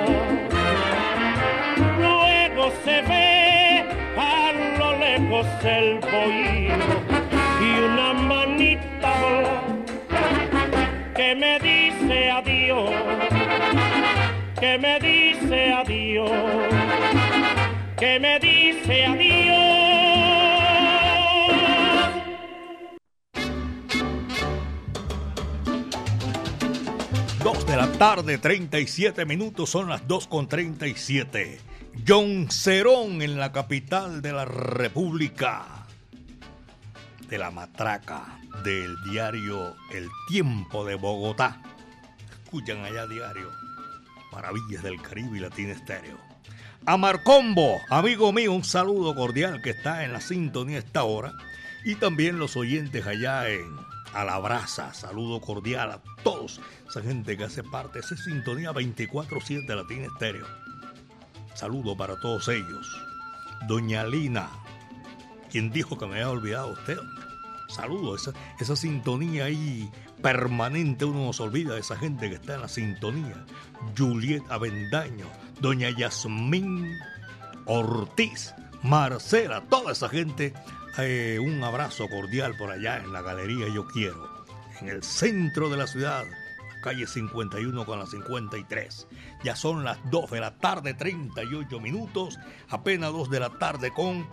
Luego 2.04 2.72
se 2.84 2.96
ve 3.10 3.84
a 4.18 4.52
lo 4.78 4.98
lejos 4.98 5.46
el 5.64 5.98
bohío 6.00 6.76
y 7.66 7.68
una 7.88 8.12
manita 8.12 9.14
que 11.16 11.34
me 11.34 11.58
adiós, 12.10 12.90
que 14.60 14.78
me 14.78 14.98
dice 15.00 15.72
adiós, 15.72 16.30
que 17.98 18.20
me 18.20 18.38
dice 18.38 19.04
adiós. 19.06 19.88
Dos 27.42 27.66
de 27.66 27.76
la 27.76 27.92
tarde, 27.92 28.38
37 28.38 29.24
minutos, 29.24 29.70
son 29.70 29.88
las 29.88 30.06
2 30.06 30.26
con 30.26 30.48
37. 30.48 31.60
John 32.06 32.50
Cerón 32.50 33.22
en 33.22 33.38
la 33.38 33.52
capital 33.52 34.22
de 34.22 34.32
la 34.32 34.44
República. 34.44 35.78
de 37.28 37.38
la 37.38 37.50
matraca 37.50 38.40
del 38.64 38.96
diario 39.04 39.76
El 39.92 40.08
Tiempo 40.28 40.84
de 40.84 40.94
Bogotá. 40.94 41.60
Escuchan 42.48 42.82
allá 42.82 43.06
diario. 43.06 43.50
Maravillas 44.32 44.82
del 44.82 45.02
Caribe 45.02 45.36
y 45.36 45.40
Latina 45.40 45.72
Estéreo. 45.74 46.16
A 46.86 46.96
Marcombo, 46.96 47.78
amigo 47.90 48.32
mío, 48.32 48.54
un 48.54 48.64
saludo 48.64 49.14
cordial 49.14 49.60
que 49.60 49.68
está 49.68 50.02
en 50.02 50.14
la 50.14 50.22
sintonía 50.22 50.78
esta 50.78 51.04
hora. 51.04 51.34
Y 51.84 51.96
también 51.96 52.38
los 52.38 52.56
oyentes 52.56 53.06
allá 53.06 53.50
en 53.50 53.76
Alabraza, 54.14 54.94
saludo 54.94 55.42
cordial 55.42 55.90
a 55.90 56.00
todos, 56.22 56.58
esa 56.88 57.02
gente 57.02 57.36
que 57.36 57.44
hace 57.44 57.62
parte 57.62 57.98
de 57.98 58.06
esa 58.06 58.16
sintonía 58.16 58.72
24-7 58.72 59.66
Latina 59.66 60.06
Estéreo. 60.06 60.46
Saludo 61.52 61.98
para 61.98 62.18
todos 62.18 62.48
ellos. 62.48 62.98
Doña 63.66 64.04
Lina, 64.04 64.48
quien 65.50 65.70
dijo 65.70 65.98
que 65.98 66.06
me 66.06 66.14
había 66.14 66.30
olvidado 66.30 66.68
usted. 66.68 66.96
Saludo, 67.68 68.16
esa, 68.16 68.32
esa 68.58 68.76
sintonía 68.76 69.44
ahí 69.44 69.90
permanente, 70.22 71.04
uno 71.04 71.26
no 71.26 71.32
se 71.32 71.42
olvida 71.42 71.74
de 71.74 71.80
esa 71.80 71.96
gente 71.96 72.28
que 72.28 72.36
está 72.36 72.54
en 72.54 72.62
la 72.62 72.68
sintonía. 72.68 73.44
Juliet 73.96 74.42
Avendaño, 74.48 75.26
Doña 75.60 75.90
Yasmín 75.90 76.98
Ortiz, 77.66 78.54
Marcela, 78.82 79.62
toda 79.68 79.92
esa 79.92 80.08
gente. 80.08 80.54
Eh, 80.96 81.38
un 81.40 81.62
abrazo 81.62 82.08
cordial 82.08 82.56
por 82.56 82.70
allá 82.70 82.96
en 82.96 83.12
la 83.12 83.22
Galería 83.22 83.68
Yo 83.72 83.86
Quiero, 83.86 84.44
en 84.80 84.88
el 84.88 85.04
centro 85.04 85.68
de 85.68 85.76
la 85.76 85.86
ciudad, 85.86 86.24
calle 86.82 87.06
51 87.06 87.84
con 87.84 87.98
la 87.98 88.06
53. 88.06 89.06
Ya 89.44 89.54
son 89.54 89.84
las 89.84 89.98
2 90.10 90.30
de 90.30 90.40
la 90.40 90.56
tarde, 90.56 90.94
38 90.94 91.78
minutos, 91.78 92.38
apenas 92.68 93.12
2 93.12 93.30
de 93.30 93.40
la 93.40 93.50
tarde 93.58 93.92
con 93.92 94.26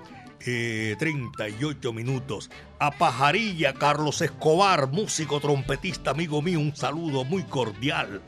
eh, 0.46 0.96
38 1.00 1.94
minutos. 1.94 2.50
A 2.80 2.92
Pajarilla, 2.92 3.74
Carlos 3.74 4.22
Escobar, 4.22 4.88
músico 4.88 5.40
trompetista, 5.40 6.12
amigo 6.12 6.42
mío, 6.42 6.60
un 6.60 6.76
saludo 6.76 7.24
muy 7.24 7.44
cordial. 7.44 8.22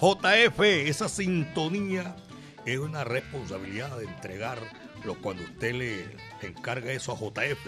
JF, 0.00 0.60
esa 0.60 1.08
sintonía 1.08 2.16
es 2.64 2.78
una 2.78 3.04
responsabilidad 3.04 3.96
de 3.98 4.06
entregarlo 4.06 5.14
cuando 5.22 5.44
usted 5.44 5.74
le 5.74 6.16
encarga 6.42 6.92
eso 6.92 7.12
a 7.12 7.16
JF. 7.16 7.66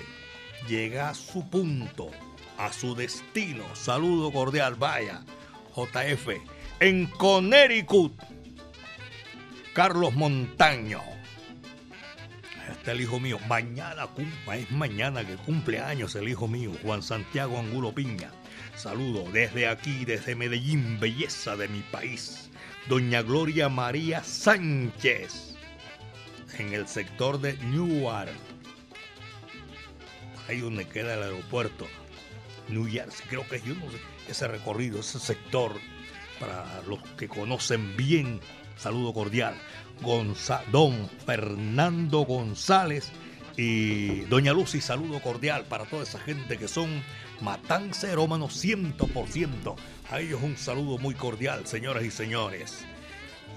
Llega 0.68 1.10
a 1.10 1.14
su 1.14 1.48
punto, 1.48 2.10
a 2.58 2.72
su 2.72 2.94
destino. 2.94 3.64
Saludo 3.74 4.32
cordial, 4.32 4.76
vaya. 4.76 5.22
JF. 5.76 6.28
En 6.80 7.06
Connecticut, 7.06 8.12
Carlos 9.74 10.14
Montaño. 10.14 11.00
Ahí 12.72 12.78
está 12.78 12.92
el 12.92 13.02
hijo 13.02 13.20
mío. 13.20 13.38
Mañana 13.48 14.08
es 14.54 14.70
mañana 14.70 15.26
que 15.26 15.36
cumple 15.36 15.78
años 15.78 16.14
el 16.14 16.26
hijo 16.26 16.48
mío, 16.48 16.72
Juan 16.82 17.02
Santiago 17.02 17.58
Angulo 17.58 17.92
Piña. 17.94 18.30
Saludo 18.76 19.30
desde 19.30 19.68
aquí, 19.68 20.06
desde 20.06 20.34
Medellín, 20.34 20.98
belleza 20.98 21.54
de 21.54 21.68
mi 21.68 21.80
país. 21.80 22.50
Doña 22.88 23.20
Gloria 23.20 23.68
María 23.68 24.24
Sánchez, 24.24 25.54
en 26.56 26.72
el 26.72 26.88
sector 26.88 27.38
de 27.42 27.58
Newark. 27.58 28.32
Ahí 30.48 30.60
donde 30.60 30.88
queda 30.88 31.12
el 31.12 31.24
aeropuerto. 31.24 31.86
New 32.68 32.90
Jersey, 32.90 33.26
creo 33.28 33.46
que 33.48 33.60
yo 33.60 33.74
no 33.74 33.90
sé, 33.90 33.98
ese 34.28 34.48
recorrido, 34.48 35.00
ese 35.00 35.18
sector, 35.18 35.74
para 36.40 36.80
los 36.88 37.00
que 37.18 37.28
conocen 37.28 37.98
bien, 37.98 38.40
saludo 38.78 39.12
cordial. 39.12 39.60
Don 40.72 41.08
Fernando 41.24 42.20
González 42.20 43.12
y 43.56 44.22
Doña 44.22 44.52
Lucy, 44.52 44.80
saludo 44.80 45.20
cordial 45.20 45.64
para 45.66 45.84
toda 45.84 46.02
esa 46.02 46.18
gente 46.18 46.58
que 46.58 46.66
son 46.66 47.02
matancerómanos 47.40 48.64
100%. 48.64 49.76
A 50.10 50.20
ellos 50.20 50.40
un 50.42 50.56
saludo 50.56 50.98
muy 50.98 51.14
cordial, 51.14 51.66
señoras 51.66 52.04
y 52.04 52.10
señores. 52.10 52.84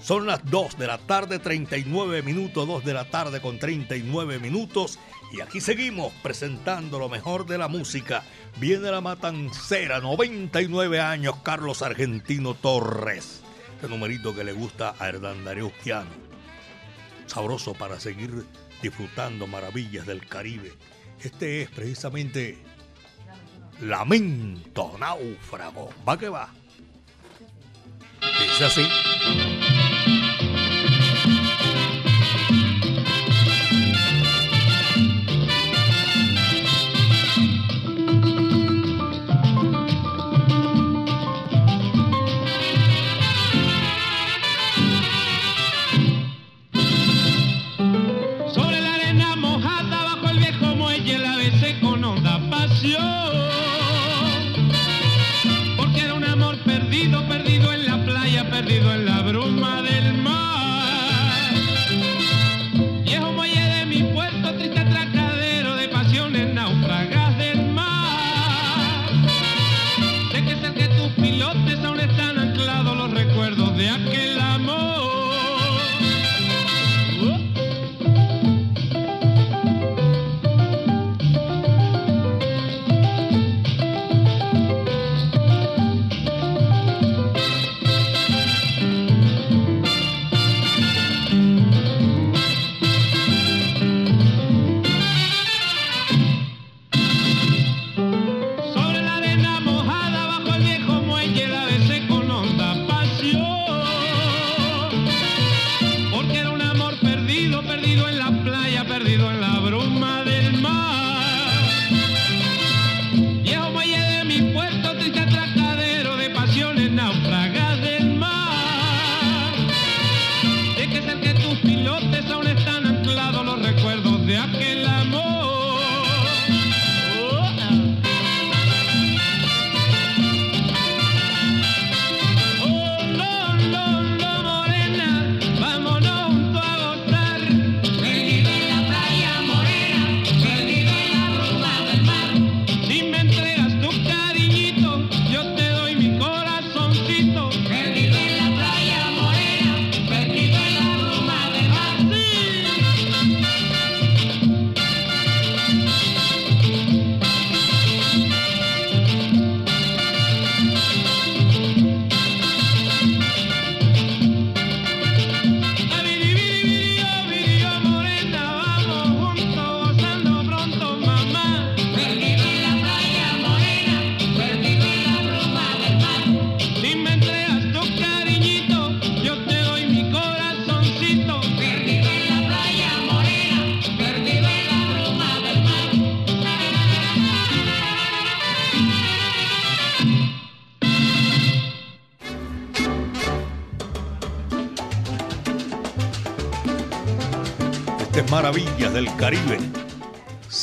Son 0.00 0.26
las 0.26 0.44
2 0.48 0.78
de 0.78 0.86
la 0.86 0.98
tarde, 0.98 1.40
39 1.40 2.22
minutos, 2.22 2.66
2 2.66 2.84
de 2.84 2.94
la 2.94 3.10
tarde 3.10 3.40
con 3.40 3.58
39 3.58 4.38
minutos. 4.38 5.00
Y 5.32 5.40
aquí 5.40 5.60
seguimos 5.60 6.12
presentando 6.22 7.00
lo 7.00 7.08
mejor 7.08 7.46
de 7.46 7.58
la 7.58 7.66
música. 7.66 8.22
Viene 8.60 8.90
la 8.90 9.00
matancera, 9.00 10.00
99 10.00 11.00
años, 11.00 11.36
Carlos 11.42 11.82
Argentino 11.82 12.54
Torres. 12.54 13.40
Este 13.74 13.88
numerito 13.88 14.34
que 14.34 14.44
le 14.44 14.52
gusta 14.52 14.94
a 14.98 15.08
Hernán 15.08 15.44
Darío 15.44 15.72
Sabroso 17.26 17.74
para 17.74 18.00
seguir 18.00 18.46
disfrutando 18.82 19.46
maravillas 19.46 20.06
del 20.06 20.26
Caribe. 20.26 20.72
Este 21.20 21.62
es 21.62 21.70
precisamente 21.70 22.58
Lamento 23.80 24.96
Náufrago. 24.98 25.90
Va 26.08 26.18
que 26.18 26.28
va. 26.28 26.52
Dice 28.40 28.64
así. 28.64 29.65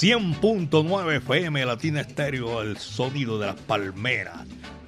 100.9 0.04 1.16
FM 1.16 1.66
Latina 1.66 2.02
Estéreo, 2.02 2.62
el 2.62 2.76
sonido 2.76 3.40
de 3.40 3.46
las 3.46 3.56
palmeras. 3.56 4.36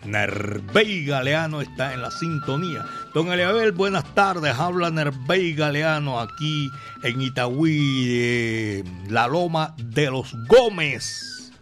Nervey 0.04 1.06
Galeano 1.06 1.62
está 1.62 1.94
en 1.94 2.02
la 2.02 2.12
sintonía. 2.12 2.86
Don 3.14 3.32
Eliabel, 3.32 3.72
buenas 3.72 4.14
tardes. 4.14 4.54
Habla 4.60 4.90
Nervey 4.90 5.54
Galeano 5.54 6.20
aquí 6.20 6.70
en 7.02 7.22
Itagüí, 7.22 8.08
de 8.10 8.84
la 9.08 9.30
Loma 9.30 9.74
de 9.78 10.12
los 10.12 10.36
Gómez, 10.50 11.54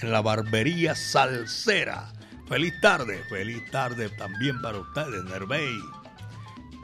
en 0.00 0.12
la 0.12 0.20
barbería 0.20 0.94
Salsera. 0.94 2.12
Feliz 2.48 2.72
tarde, 2.80 3.20
feliz 3.28 3.68
tarde 3.72 4.10
también 4.10 4.62
para 4.62 4.78
ustedes, 4.78 5.24
Nervey. 5.24 5.76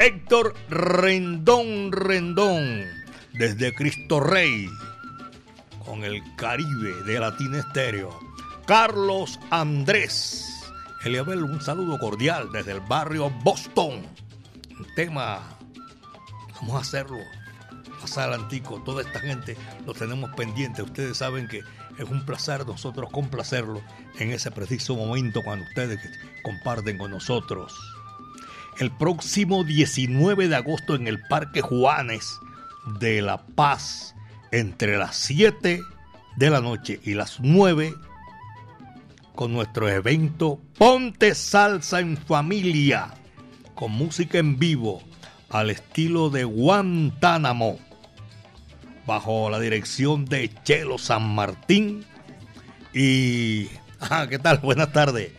Héctor 0.01 0.57
Rendón 0.69 1.93
Rendón, 1.93 2.87
desde 3.35 3.73
Cristo 3.73 4.19
Rey, 4.19 4.69
con 5.89 6.05
el 6.05 6.22
Caribe 6.36 7.03
de 7.05 7.18
Latina 7.18 7.61
Estéreo. 7.61 8.11
Carlos 8.66 9.41
Andrés 9.49 10.45
Eliabel, 11.03 11.45
un 11.45 11.62
saludo 11.62 11.99
cordial 11.99 12.51
desde 12.53 12.72
el 12.72 12.80
barrio 12.80 13.30
Boston. 13.43 14.03
Un 14.78 14.86
tema, 14.95 15.41
vamos 16.61 16.76
a 16.76 16.80
hacerlo 16.80 17.16
más 18.03 18.18
adelantico. 18.18 18.82
Toda 18.82 19.01
esta 19.01 19.20
gente 19.20 19.57
lo 19.86 19.95
tenemos 19.95 20.30
pendiente. 20.34 20.82
Ustedes 20.82 21.16
saben 21.16 21.49
que 21.49 21.62
es 21.97 22.11
un 22.11 22.26
placer 22.26 22.66
nosotros 22.66 23.09
complacerlo 23.11 23.80
en 24.18 24.30
ese 24.32 24.51
preciso 24.51 24.95
momento 24.95 25.43
cuando 25.43 25.64
ustedes 25.64 25.99
comparten 26.43 26.99
con 26.99 27.12
nosotros. 27.12 27.74
El 28.78 28.91
próximo 28.91 29.64
19 29.64 30.49
de 30.49 30.57
agosto 30.57 30.95
en 30.95 31.07
el 31.07 31.18
Parque 31.30 31.62
Juanes 31.62 32.39
de 33.01 33.22
La 33.22 33.39
Paz, 33.39 34.14
entre 34.51 34.99
las 34.99 35.16
7 35.16 35.80
de 36.36 36.51
la 36.51 36.61
noche 36.61 37.01
y 37.05 37.14
las 37.14 37.40
9 37.40 37.94
con 39.34 39.53
nuestro 39.53 39.88
evento 39.88 40.61
Ponte 40.76 41.34
Salsa 41.34 42.01
en 42.01 42.16
Familia, 42.16 43.14
con 43.74 43.92
música 43.92 44.38
en 44.38 44.59
vivo 44.59 45.03
al 45.49 45.70
estilo 45.70 46.28
de 46.30 46.44
Guantánamo, 46.44 47.78
bajo 49.07 49.49
la 49.49 49.61
dirección 49.61 50.24
de 50.24 50.51
Chelo 50.64 50.99
San 50.99 51.34
Martín. 51.34 52.05
Y, 52.92 53.68
ah, 54.01 54.26
¿qué 54.28 54.38
tal? 54.38 54.59
Buenas 54.62 54.92
tardes. 54.92 55.32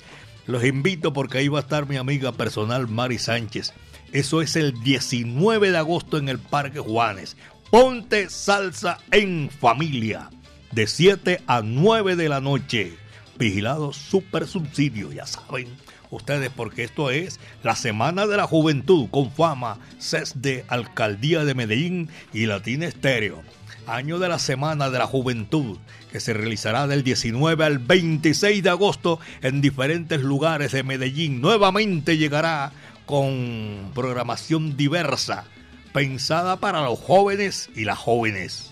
Los 0.48 0.64
invito 0.64 1.14
porque 1.14 1.40
ahí 1.40 1.48
va 1.48 1.60
a 1.60 1.62
estar 1.62 1.88
mi 1.88 1.98
amiga 1.98 2.32
personal 2.32 2.88
Mari 2.88 3.20
Sánchez. 3.20 3.74
Eso 4.12 4.42
es 4.42 4.56
el 4.56 4.82
19 4.82 5.72
de 5.72 5.78
agosto 5.78 6.18
en 6.18 6.30
el 6.30 6.40
Parque 6.40 6.80
Juanes. 6.80 7.38
Ponte 7.72 8.32
salsa 8.32 8.98
en 9.12 9.52
familia, 9.52 10.32
de 10.72 10.88
7 10.88 11.44
a 11.46 11.62
9 11.62 12.16
de 12.16 12.28
la 12.28 12.42
noche 12.42 12.98
vigilado 13.38 13.94
super 13.94 14.48
subsidio, 14.48 15.12
ya 15.12 15.28
saben 15.28 15.68
ustedes, 16.10 16.50
porque 16.50 16.84
esto 16.84 17.12
es 17.12 17.40
la 17.62 17.76
Semana 17.76 18.26
de 18.26 18.38
la 18.38 18.48
Juventud 18.48 19.08
con 19.12 19.32
fama, 19.32 19.78
CES 20.00 20.42
de 20.42 20.66
Alcaldía 20.68 21.46
de 21.46 21.54
Medellín 21.54 22.10
y 22.34 22.48
Latina 22.48 22.88
Estéreo. 22.88 23.44
Año 23.86 24.18
de 24.18 24.30
la 24.30 24.40
Semana 24.40 24.90
de 24.90 24.98
la 24.98 25.06
Juventud, 25.06 25.78
que 26.12 26.20
se 26.20 26.34
realizará 26.34 26.88
del 26.88 27.04
19 27.04 27.64
al 27.64 27.78
26 27.78 28.64
de 28.64 28.70
agosto 28.72 29.20
en 29.44 29.62
diferentes 29.62 30.22
lugares 30.22 30.72
de 30.72 30.82
Medellín. 30.82 31.40
Nuevamente 31.40 32.18
llegará 32.18 32.72
con 33.06 33.92
programación 33.94 34.76
diversa, 34.76 35.46
pensada 35.94 36.58
para 36.58 36.84
los 36.84 37.00
jóvenes 37.00 37.70
y 37.76 37.86
las 37.86 37.98
jóvenes. 37.98 38.72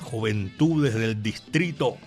Juventudes 0.00 0.94
del 0.94 1.22
distrito 1.22 1.98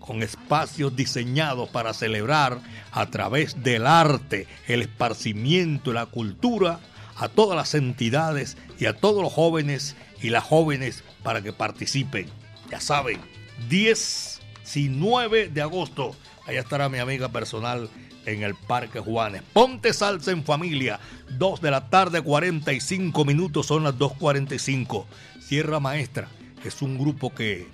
con 0.00 0.22
espacios 0.22 0.96
diseñados 0.96 1.68
para 1.68 1.92
celebrar 1.92 2.60
a 2.92 3.06
través 3.10 3.62
del 3.62 3.86
arte, 3.86 4.46
el 4.66 4.82
esparcimiento 4.82 5.90
y 5.90 5.94
la 5.94 6.06
cultura 6.06 6.80
a 7.16 7.28
todas 7.28 7.56
las 7.56 7.74
entidades 7.74 8.56
y 8.78 8.86
a 8.86 8.94
todos 8.94 9.22
los 9.22 9.32
jóvenes 9.32 9.96
y 10.22 10.30
las 10.30 10.44
jóvenes 10.44 11.04
para 11.22 11.42
que 11.42 11.52
participen. 11.52 12.26
Ya 12.70 12.80
saben, 12.80 13.20
10 13.68 14.40
y 14.74 14.88
9 14.88 15.48
de 15.48 15.62
agosto, 15.62 16.14
allá 16.46 16.60
estará 16.60 16.88
mi 16.88 16.98
amiga 16.98 17.28
personal 17.28 17.90
en 18.26 18.42
el 18.42 18.54
Parque 18.54 19.00
Juanes. 19.00 19.42
Ponte 19.52 19.92
salsa 19.92 20.30
en 20.30 20.44
familia, 20.44 21.00
2 21.38 21.60
de 21.60 21.70
la 21.70 21.88
tarde, 21.88 22.20
45 22.20 23.24
minutos, 23.24 23.66
son 23.66 23.84
las 23.84 23.94
2.45. 23.94 25.06
Sierra 25.40 25.80
Maestra 25.80 26.28
es 26.64 26.82
un 26.82 26.98
grupo 26.98 27.34
que 27.34 27.68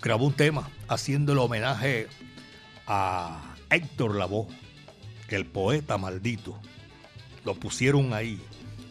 grabó 0.00 0.26
un 0.26 0.34
tema 0.34 0.70
haciendo 0.88 1.32
el 1.32 1.38
homenaje 1.38 2.08
a 2.86 3.54
Héctor 3.70 4.16
Lavoe, 4.16 4.48
el 5.28 5.46
poeta 5.46 5.98
maldito. 5.98 6.58
Lo 7.44 7.54
pusieron 7.54 8.12
ahí. 8.12 8.40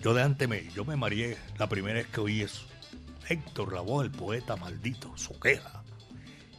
Yo 0.01 0.13
de 0.13 0.23
antes 0.23 0.47
me, 0.47 0.69
yo 0.73 0.85
me 0.85 0.95
mareé 0.95 1.37
la 1.57 1.67
primera 1.67 1.95
vez 1.95 2.07
que 2.07 2.21
oí 2.21 2.41
eso. 2.41 2.61
Héctor 3.27 3.73
Lavoe, 3.73 4.05
el 4.05 4.11
poeta 4.11 4.55
maldito, 4.55 5.11
su 5.17 5.37
queja. 5.39 5.83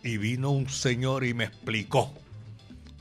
Y 0.03 0.19
vino 0.19 0.51
un 0.51 0.69
señor 0.69 1.25
y 1.25 1.35
me 1.35 1.45
explicó. 1.45 2.15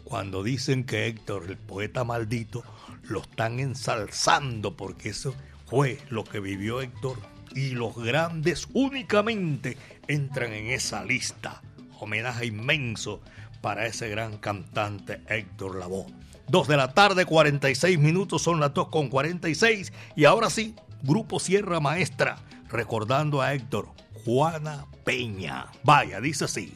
Cuando 0.09 0.41
dicen 0.41 0.85
que 0.85 1.05
Héctor, 1.05 1.45
el 1.47 1.57
poeta 1.57 2.03
maldito, 2.03 2.63
lo 3.03 3.21
están 3.21 3.59
ensalzando 3.59 4.75
porque 4.75 5.09
eso 5.09 5.35
fue 5.67 5.99
lo 6.09 6.23
que 6.23 6.39
vivió 6.39 6.81
Héctor 6.81 7.19
y 7.53 7.71
los 7.71 7.95
grandes 7.95 8.67
únicamente 8.73 9.77
entran 10.07 10.53
en 10.53 10.71
esa 10.71 11.05
lista. 11.05 11.61
Homenaje 11.99 12.47
inmenso 12.47 13.21
para 13.61 13.85
ese 13.85 14.09
gran 14.09 14.39
cantante 14.39 15.21
Héctor 15.29 15.75
Lavoe. 15.75 16.07
Dos 16.47 16.67
de 16.67 16.77
la 16.77 16.91
tarde, 16.95 17.25
46 17.25 17.99
minutos, 17.99 18.41
son 18.41 18.59
las 18.59 18.73
2 18.73 18.87
con 18.87 19.09
46. 19.09 19.93
Y 20.15 20.25
ahora 20.25 20.49
sí, 20.49 20.73
Grupo 21.03 21.39
Sierra 21.39 21.79
Maestra, 21.79 22.39
recordando 22.67 23.43
a 23.43 23.53
Héctor, 23.53 23.89
Juana 24.25 24.87
Peña. 25.05 25.67
Vaya, 25.83 26.19
dice 26.19 26.45
así. 26.45 26.73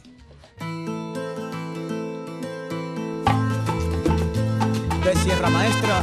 De 5.04 5.14
Sierra 5.16 5.50
Maestra 5.50 6.02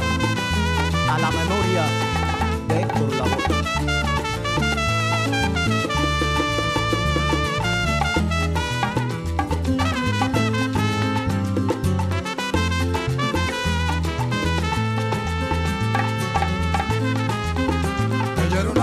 a 1.09 1.17
la 1.17 1.31
memoria 1.31 1.85
de 2.67 2.81
Héctor 2.81 3.15
Lavoe. 3.15 3.51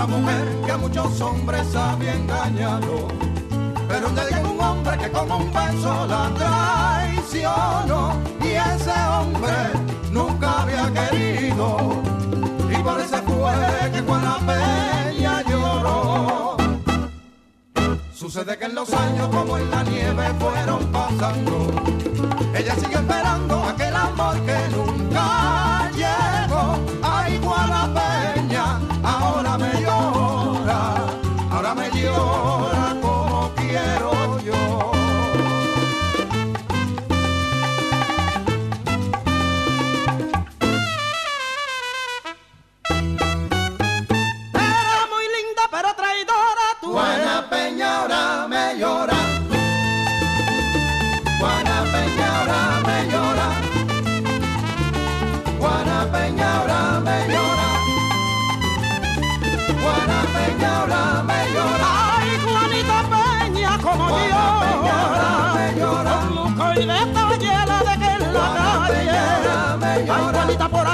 mujer 0.07 0.47
que 0.65 0.75
muchos 0.77 1.21
hombres 1.21 1.75
había 1.75 2.15
engañado. 2.15 3.07
Pero 3.87 4.09
un 4.09 4.15
día 4.15 4.41
un 4.43 4.59
hombre 4.59 4.97
que 4.97 5.09
como 5.11 5.37
un 5.37 5.53
beso 5.53 6.07
la 6.07 6.31
traicionó. 6.35 8.17
Y 8.41 8.47
ese 8.47 8.91
hombre 8.91 9.98
nunca 10.11 10.61
había 10.61 10.91
querido. 10.93 12.01
Y 12.69 12.83
por 12.83 12.99
ese 12.99 13.17
fue 13.21 13.91
que 13.91 14.01
Juana 14.01 14.37
Peña 14.45 15.41
lloró. 15.43 16.57
Sucede 18.13 18.57
que 18.57 18.65
en 18.65 18.75
los 18.75 18.93
años 18.93 19.27
como 19.29 19.57
en 19.57 19.71
la 19.71 19.83
nieve 19.83 20.27
fueron 20.39 20.85
pasando. 20.91 21.67
Ella 22.55 22.75
sigue 22.75 22.95
esperando 22.95 23.63
aquel 23.63 23.95
amor 23.95 24.35
que 24.41 24.57
nunca 24.75 25.88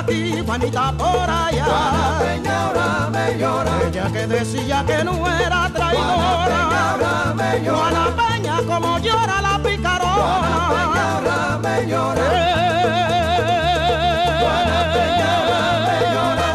Juanita 0.06 0.14
por 0.14 0.14
aquí, 0.14 0.44
Juanita 0.46 0.92
por 0.98 1.30
allá. 1.30 1.66
Juana 1.66 2.20
Peña 2.20 2.66
ahora 2.66 3.10
me 3.12 3.38
llora. 3.40 3.72
Ella 3.88 4.08
que 4.12 4.28
decía 4.28 4.84
que 4.86 5.04
no 5.04 5.14
era 5.30 5.70
traidora. 5.74 7.34
traidora. 7.36 7.76
Juana 7.76 8.04
Peña 8.16 8.56
como 8.68 9.00
llora 9.00 9.42
la 9.42 9.60
picarona. 9.64 10.12
Juana 10.16 10.58
Peña 10.70 11.58
me 11.64 11.76
llora. 11.88 12.26
Juana 14.42 14.80
Peña 14.94 15.32
me 15.86 15.98
llora. 16.14 16.48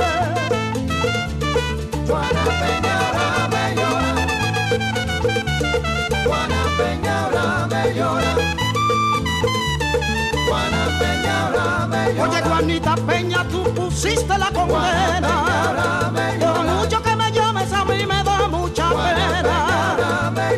Juana 2.06 2.44
Peña 2.60 2.94
ahora 3.00 3.26
me 3.52 3.64
llora. 3.78 4.12
Juana 6.26 6.62
Peña 6.78 7.12
ahora 7.24 7.46
me 7.70 7.82
llora. 7.94 8.32
Juana 10.48 10.82
Peña 11.00 11.32
ahora 11.46 11.66
me 11.86 12.02
llora. 12.14 12.22
Oye, 12.28 12.40
Juanita 12.42 12.94
Peña, 12.96 13.19
pusiste 14.00 14.38
la 14.38 14.50
condena. 14.50 16.10
Por 16.40 16.64
mucho 16.64 17.02
que 17.02 17.16
me 17.16 17.30
llames, 17.32 17.72
a 17.72 17.84
mí 17.84 18.06
me 18.06 18.22
da 18.24 18.48
mucha 18.48 18.88
pena. 18.88 20.00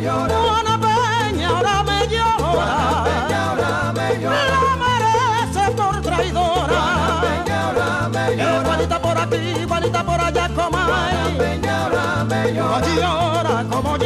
Juana 0.01 0.79
Peña 0.81 1.49
ahora 1.49 1.83
me 1.83 2.07
llora. 2.09 3.05
La 4.53 4.63
merece 4.83 5.65
por 5.73 6.01
traidora. 6.03 6.83
Igualita 8.61 8.99
por 9.01 9.19
aquí, 9.19 9.43
igualita 9.61 10.05
por 10.05 10.21
allá, 10.21 10.49
como 10.55 10.79
ahora 10.79 12.25
me 12.25 12.53
llora. 12.53 13.65
Como 13.71 13.99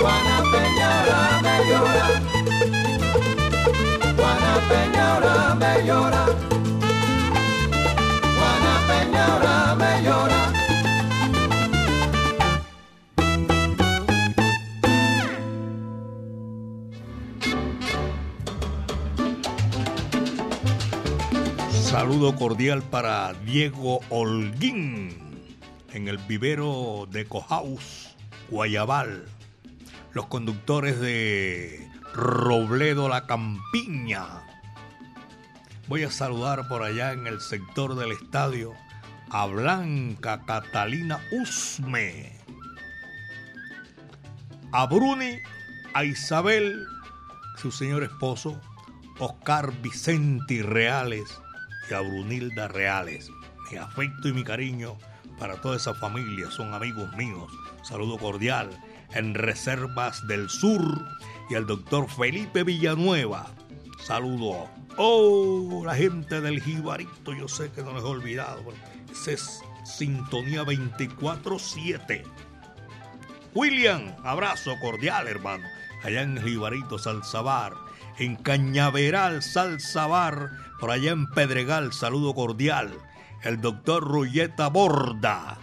Juana 0.00 0.42
Peña 0.52 0.90
me 1.42 1.54
llora. 1.68 2.06
Juana 4.16 4.52
Peña 4.68 5.08
me 5.56 5.72
llora. 5.86 6.22
Juana 8.36 8.74
Peña 8.88 9.26
me 9.74 9.92
llora. 10.04 10.42
Saludo 21.70 22.36
cordial 22.36 22.82
para 22.82 23.32
Diego 23.44 24.00
Holguín 24.10 25.16
en 25.92 26.06
el 26.06 26.18
vivero 26.18 27.08
de 27.10 27.24
Cohaus, 27.26 28.14
Guayabal. 28.50 29.24
Los 30.18 30.26
conductores 30.26 30.98
de 30.98 31.88
Robledo 32.12 33.08
La 33.08 33.28
Campiña. 33.28 34.26
Voy 35.86 36.02
a 36.02 36.10
saludar 36.10 36.66
por 36.66 36.82
allá 36.82 37.12
en 37.12 37.28
el 37.28 37.40
sector 37.40 37.94
del 37.94 38.10
estadio 38.10 38.74
a 39.30 39.46
Blanca 39.46 40.42
Catalina 40.44 41.20
Usme, 41.30 42.36
a 44.72 44.86
Bruni, 44.86 45.38
a 45.94 46.02
Isabel, 46.02 46.84
su 47.56 47.70
señor 47.70 48.02
esposo, 48.02 48.60
Oscar 49.20 49.72
Vicenti 49.82 50.62
Reales 50.62 51.28
y 51.88 51.94
a 51.94 52.00
Brunilda 52.00 52.66
Reales. 52.66 53.30
Mi 53.70 53.78
afecto 53.78 54.26
y 54.26 54.32
mi 54.32 54.42
cariño 54.42 54.98
para 55.38 55.60
toda 55.60 55.76
esa 55.76 55.94
familia, 55.94 56.50
son 56.50 56.74
amigos 56.74 57.14
míos. 57.16 57.52
Saludo 57.84 58.18
cordial 58.18 58.68
en 59.14 59.34
Reservas 59.34 60.26
del 60.26 60.48
Sur 60.48 61.04
y 61.50 61.54
al 61.54 61.66
doctor 61.66 62.08
Felipe 62.08 62.64
Villanueva. 62.64 63.46
Saludo. 64.04 64.68
Oh, 64.96 65.82
la 65.84 65.94
gente 65.94 66.40
del 66.40 66.62
Jibarito, 66.62 67.32
yo 67.32 67.48
sé 67.48 67.70
que 67.70 67.82
no 67.82 67.94
les 67.94 68.02
he 68.02 68.06
olvidado. 68.06 68.62
Esa 69.10 69.32
es 69.32 69.60
Sintonía 69.84 70.64
24-7. 70.64 72.24
William, 73.54 74.14
abrazo 74.24 74.72
cordial, 74.80 75.28
hermano. 75.28 75.66
Allá 76.04 76.22
en 76.22 76.42
Jibarito, 76.42 76.98
Salsabar. 76.98 77.74
En 78.18 78.36
Cañaveral, 78.36 79.42
Salsabar. 79.42 80.50
Por 80.80 80.90
allá 80.90 81.12
en 81.12 81.26
Pedregal, 81.30 81.92
saludo 81.92 82.34
cordial. 82.34 82.92
El 83.42 83.60
doctor 83.60 84.04
Rulleta 84.04 84.68
Borda. 84.68 85.58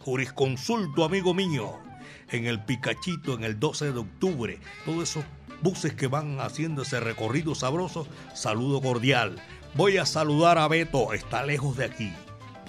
Jurisconsulto, 0.00 1.04
amigo 1.04 1.34
mío. 1.34 1.87
En 2.30 2.46
el 2.46 2.62
Picachito, 2.62 3.34
en 3.34 3.44
el 3.44 3.58
12 3.58 3.92
de 3.92 3.98
octubre. 3.98 4.60
Todos 4.84 5.10
esos 5.10 5.24
buses 5.62 5.94
que 5.94 6.06
van 6.06 6.40
haciendo 6.40 6.82
ese 6.82 7.00
recorrido 7.00 7.54
sabroso, 7.54 8.06
saludo 8.34 8.80
cordial. 8.80 9.36
Voy 9.74 9.98
a 9.98 10.06
saludar 10.06 10.58
a 10.58 10.68
Beto, 10.68 11.12
está 11.12 11.44
lejos 11.44 11.76
de 11.76 11.84
aquí, 11.84 12.12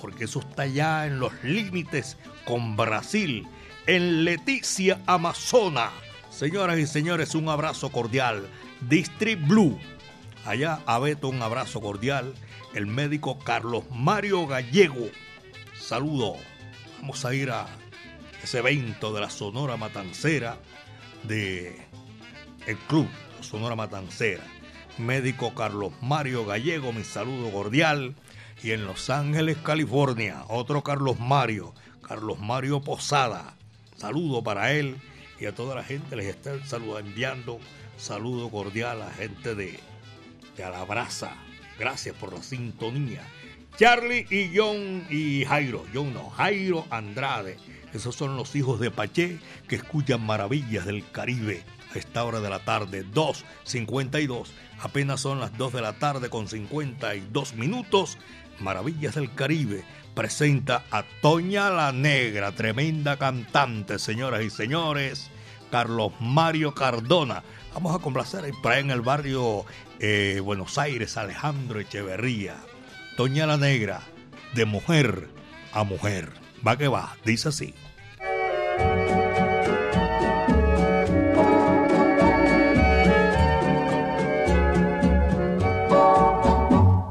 porque 0.02 0.26
eso 0.26 0.40
está 0.40 0.66
ya 0.66 1.06
en 1.06 1.20
los 1.20 1.32
límites 1.44 2.18
con 2.46 2.76
Brasil, 2.76 3.48
en 3.88 4.26
Leticia, 4.26 5.02
Amazona. 5.06 5.92
Señoras 6.30 6.78
y 6.78 6.88
señores, 6.88 7.36
un 7.36 7.50
abrazo 7.50 7.92
cordial. 7.92 8.48
District 8.88 9.46
Blue. 9.48 9.80
Allá 10.46 10.82
a 10.86 11.00
Beto 11.00 11.30
un 11.30 11.42
abrazo 11.42 11.82
cordial. 11.82 12.34
El 12.74 12.88
médico 12.88 13.40
Carlos 13.40 13.84
Mario 13.92 14.46
Gallego. 14.48 15.10
Saludo. 15.80 16.36
Vamos 17.00 17.26
a 17.26 17.34
ir 17.34 17.50
a 17.50 17.66
ese 18.44 18.60
evento 18.60 19.14
de 19.14 19.22
la 19.22 19.30
Sonora 19.30 19.78
Matancera 19.78 20.58
de 21.24 21.76
el 22.68 22.78
club 22.78 23.08
Sonora 23.42 23.76
Matancera. 23.76 24.44
Médico 24.98 25.56
Carlos 25.56 25.94
Mario 26.02 26.46
Gallego, 26.46 26.92
mi 26.92 27.04
saludo 27.04 27.52
cordial. 27.52 28.16
Y 28.62 28.72
en 28.72 28.86
Los 28.86 29.10
Ángeles, 29.10 29.58
California, 29.58 30.44
otro 30.50 30.84
Carlos 30.84 31.18
Mario, 31.20 31.74
Carlos 32.06 32.40
Mario 32.40 32.82
Posada. 32.82 33.56
Saludo 33.96 34.44
para 34.44 34.74
él 34.74 34.98
y 35.40 35.46
a 35.46 35.56
toda 35.56 35.76
la 35.76 35.84
gente 35.84 36.16
les 36.16 36.28
está 36.28 36.52
enviando 37.00 37.60
saludo 37.98 38.50
cordial 38.50 39.02
a 39.02 39.06
la 39.06 39.12
gente 39.12 39.56
de, 39.56 39.80
de 40.58 40.64
Alabraza. 40.64 41.32
Gracias 41.78 42.16
por 42.16 42.34
la 42.34 42.44
sintonía. 42.44 43.24
Charlie 43.78 44.26
y 44.30 44.52
John 44.54 45.06
y 45.10 45.46
Jairo, 45.46 45.86
John 45.94 46.14
no, 46.14 46.30
Jairo 46.32 46.86
Andrade. 46.90 47.58
Esos 47.94 48.16
son 48.16 48.38
los 48.38 48.56
hijos 48.56 48.80
de 48.80 48.92
Paché 48.92 49.40
que 49.68 49.76
escuchan 49.76 50.26
maravillas 50.26 50.86
del 50.86 51.10
Caribe 51.12 51.64
a 51.94 51.98
esta 51.98 52.24
hora 52.24 52.40
de 52.40 52.50
la 52.50 52.60
tarde, 52.60 53.06
2.52. 53.06 54.48
Apenas 54.82 55.22
son 55.22 55.40
las 55.40 55.58
2 55.58 55.74
de 55.74 55.82
la 55.82 55.94
tarde 55.94 56.30
con 56.30 56.48
52 56.48 57.56
minutos. 57.56 58.18
Maravillas 58.60 59.16
del 59.16 59.34
Caribe 59.34 59.84
presenta 60.14 60.84
a 60.92 61.04
Toña 61.22 61.70
la 61.70 61.92
Negra, 61.92 62.52
tremenda 62.52 63.18
cantante, 63.18 64.00
señoras 64.00 64.44
y 64.44 64.50
señores. 64.50 65.32
Carlos 65.72 66.14
Mario 66.20 66.74
Cardona. 66.74 67.44
Vamos 67.74 67.96
a 67.96 68.00
complacer 68.00 68.44
ahí 68.44 68.80
en 68.80 68.92
el 68.92 69.02
barrio 69.02 69.66
eh, 70.00 70.42
Buenos 70.44 70.78
Aires, 70.78 71.18
Alejandro 71.18 71.80
Echeverría. 71.80 72.56
Toña 73.16 73.46
la 73.46 73.58
Negra, 73.58 74.02
de 74.56 74.66
mujer 74.66 75.30
a 75.74 75.84
mujer 75.84 76.32
va 76.66 76.78
que 76.78 76.88
va, 76.88 77.16
dice 77.26 77.50
así. 77.50 77.74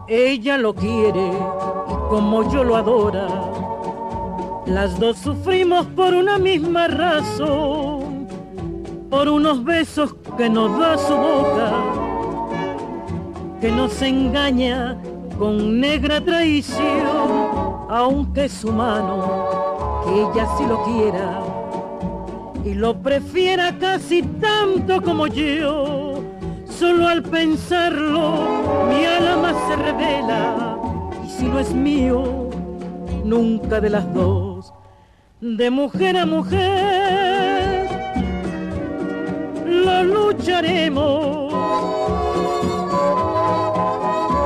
Ella 0.09 0.57
lo 0.57 0.75
quiere 0.75 1.29
y 1.29 2.09
como 2.09 2.51
yo 2.51 2.65
lo 2.65 2.77
adora, 2.77 3.29
las 4.67 4.99
dos 4.99 5.19
sufrimos 5.19 5.87
por 5.87 6.15
una 6.15 6.39
misma 6.39 6.89
razón, 6.89 8.27
por 9.11 9.29
unos 9.29 9.63
besos 9.65 10.15
que 10.37 10.49
nos 10.49 10.79
da 10.79 10.97
su 10.97 11.15
boca, 11.15 11.73
que 13.61 13.71
nos 13.71 14.01
engaña 14.01 14.97
con 15.39 15.81
negra 15.81 16.25
traición 16.25 17.68
aunque 17.89 18.45
es 18.45 18.64
humano, 18.64 20.03
que 20.05 20.22
ella 20.22 20.47
sí 20.57 20.66
lo 20.66 20.82
quiera 20.84 21.41
y 22.64 22.74
lo 22.74 23.01
prefiera 23.01 23.76
casi 23.78 24.22
tanto 24.22 25.01
como 25.03 25.26
yo. 25.26 26.22
Solo 26.68 27.09
al 27.09 27.22
pensarlo 27.22 28.86
mi 28.89 29.05
alma 29.05 29.53
se 29.66 29.76
revela 29.76 30.78
y 31.24 31.30
si 31.30 31.45
no 31.45 31.59
es 31.59 31.72
mío, 31.72 32.51
nunca 33.24 33.80
de 33.80 33.91
las 33.91 34.12
dos, 34.14 34.72
de 35.41 35.70
mujer 35.70 36.18
a 36.18 36.26
mujer, 36.26 37.89
lo 39.66 40.03
lucharemos. 40.05 41.53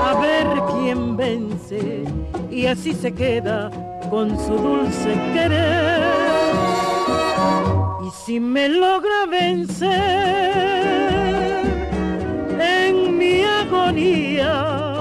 A 0.04 0.20
ver 0.20 0.46
quién 0.72 1.16
vence 1.16 2.21
y 2.52 2.66
así 2.66 2.92
se 2.92 3.12
queda 3.12 3.70
con 4.10 4.38
su 4.38 4.52
dulce 4.52 5.14
querer. 5.32 6.02
Y 8.06 8.10
si 8.24 8.38
me 8.38 8.68
logra 8.68 9.26
vencer, 9.30 9.90
en 12.60 13.16
mi 13.16 13.42
agonía. 13.42 14.94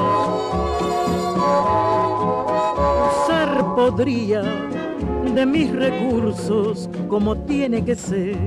Usar 3.12 3.76
podría 3.76 4.44
de 5.36 5.46
mis 5.46 5.72
recursos 5.72 6.90
como 7.10 7.38
tiene 7.40 7.84
que 7.84 7.96
ser. 7.96 8.38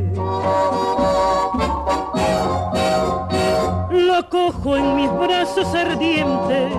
Lo 3.91 4.29
cojo 4.31 4.77
en 4.77 4.97
mis 4.97 5.11
brazos 5.13 5.75
ardientes 5.75 6.73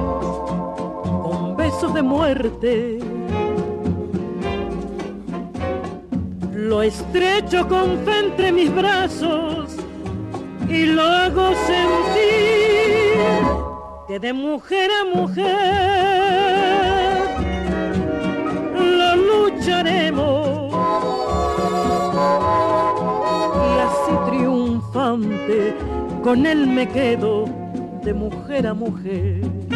besos 1.66 1.94
de 1.96 2.04
muerte. 2.04 3.00
Lo 6.54 6.84
estrecho 6.84 7.68
con 7.68 7.98
fe 8.06 8.20
entre 8.20 8.52
mis 8.52 8.74
brazos 8.74 9.76
y 10.70 10.86
lo 10.86 11.02
hago 11.02 11.54
sentir 11.72 13.16
que 14.08 14.20
de 14.20 14.34
mujer 14.34 14.92
a 15.02 15.06
mujer 15.18 15.46
lo 19.00 19.10
lucharemos 19.28 20.74
y 23.66 23.72
así 23.88 24.14
triunfante 24.30 25.74
con 26.24 26.46
él 26.46 26.68
me 26.68 26.88
quedo 26.88 27.46
de 28.04 28.14
mujer 28.14 28.68
a 28.68 28.74
mujer. 28.76 29.75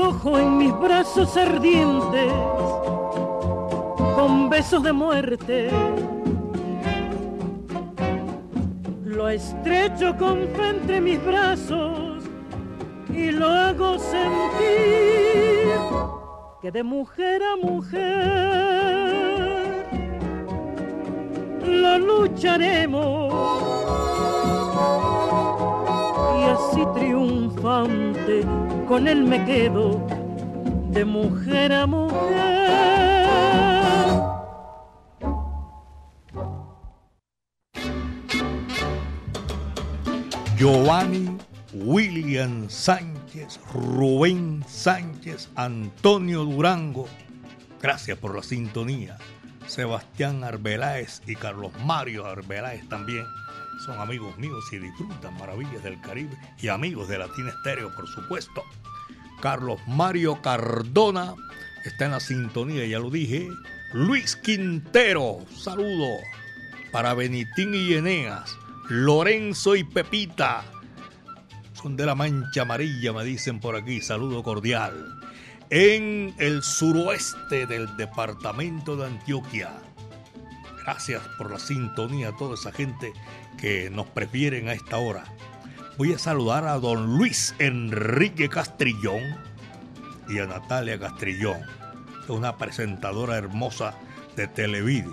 Cojo 0.00 0.38
en 0.38 0.56
mis 0.56 0.72
brazos 0.78 1.36
ardientes 1.36 2.32
con 4.14 4.48
besos 4.48 4.82
de 4.82 4.92
muerte. 4.92 5.68
Lo 9.04 9.28
estrecho 9.28 10.16
con 10.16 10.48
fe 10.54 10.68
entre 10.70 11.02
mis 11.02 11.22
brazos 11.22 12.24
y 13.14 13.30
lo 13.30 13.46
hago 13.46 13.98
sentir 13.98 15.68
que 16.62 16.70
de 16.70 16.82
mujer 16.82 17.42
a 17.42 17.56
mujer 17.56 18.70
lo 21.62 21.98
lucharemos 21.98 23.34
y 26.38 26.42
así 26.44 26.86
triunfante 26.94 28.46
con 28.90 29.06
él 29.06 29.22
me 29.22 29.44
quedo 29.44 30.04
de 30.90 31.04
mujer 31.04 31.72
a 31.72 31.86
mujer. 31.86 32.18
Giovanni 40.56 41.38
William 41.72 42.68
Sánchez, 42.68 43.60
Rubén 43.72 44.64
Sánchez, 44.66 45.50
Antonio 45.54 46.44
Durango, 46.44 47.06
gracias 47.80 48.18
por 48.18 48.34
la 48.34 48.42
sintonía. 48.42 49.18
Sebastián 49.68 50.42
Arbeláez 50.42 51.22
y 51.28 51.36
Carlos 51.36 51.70
Mario 51.84 52.26
Arbeláez 52.26 52.88
también 52.88 53.24
son 53.80 53.98
amigos 53.98 54.36
míos 54.36 54.64
y 54.72 54.78
disfrutan 54.78 55.38
maravillas 55.38 55.82
del 55.82 56.00
Caribe 56.00 56.36
y 56.60 56.68
amigos 56.68 57.08
de 57.08 57.18
Latina 57.18 57.50
Estéreo, 57.50 57.94
por 57.94 58.06
supuesto. 58.06 58.62
Carlos 59.40 59.80
Mario 59.86 60.40
Cardona 60.42 61.34
está 61.84 62.06
en 62.06 62.12
la 62.12 62.20
sintonía, 62.20 62.86
ya 62.86 62.98
lo 62.98 63.10
dije. 63.10 63.48
Luis 63.92 64.36
Quintero, 64.36 65.38
saludo 65.56 66.18
para 66.92 67.14
Benitín 67.14 67.74
y 67.74 67.94
Eneas. 67.94 68.56
Lorenzo 68.88 69.76
y 69.76 69.84
Pepita, 69.84 70.64
son 71.72 71.96
de 71.96 72.04
la 72.04 72.14
Mancha 72.14 72.62
Amarilla, 72.62 73.12
me 73.12 73.24
dicen 73.24 73.60
por 73.60 73.76
aquí, 73.76 74.00
saludo 74.00 74.42
cordial. 74.42 75.20
En 75.70 76.34
el 76.38 76.62
suroeste 76.62 77.66
del 77.66 77.96
departamento 77.96 78.96
de 78.96 79.06
Antioquia. 79.06 79.70
Gracias 80.84 81.22
por 81.38 81.50
la 81.50 81.58
sintonía 81.58 82.30
a 82.30 82.36
toda 82.36 82.54
esa 82.54 82.72
gente 82.72 83.12
que 83.58 83.90
nos 83.90 84.06
prefieren 84.08 84.68
a 84.68 84.72
esta 84.72 84.98
hora. 84.98 85.24
Voy 85.98 86.12
a 86.14 86.18
saludar 86.18 86.66
a 86.66 86.78
don 86.78 87.18
Luis 87.18 87.54
Enrique 87.58 88.48
Castrillón 88.48 89.22
y 90.28 90.38
a 90.38 90.46
Natalia 90.46 90.98
Castrillón, 90.98 91.60
una 92.28 92.56
presentadora 92.56 93.36
hermosa 93.36 93.94
de 94.36 94.48
Televid. 94.48 95.04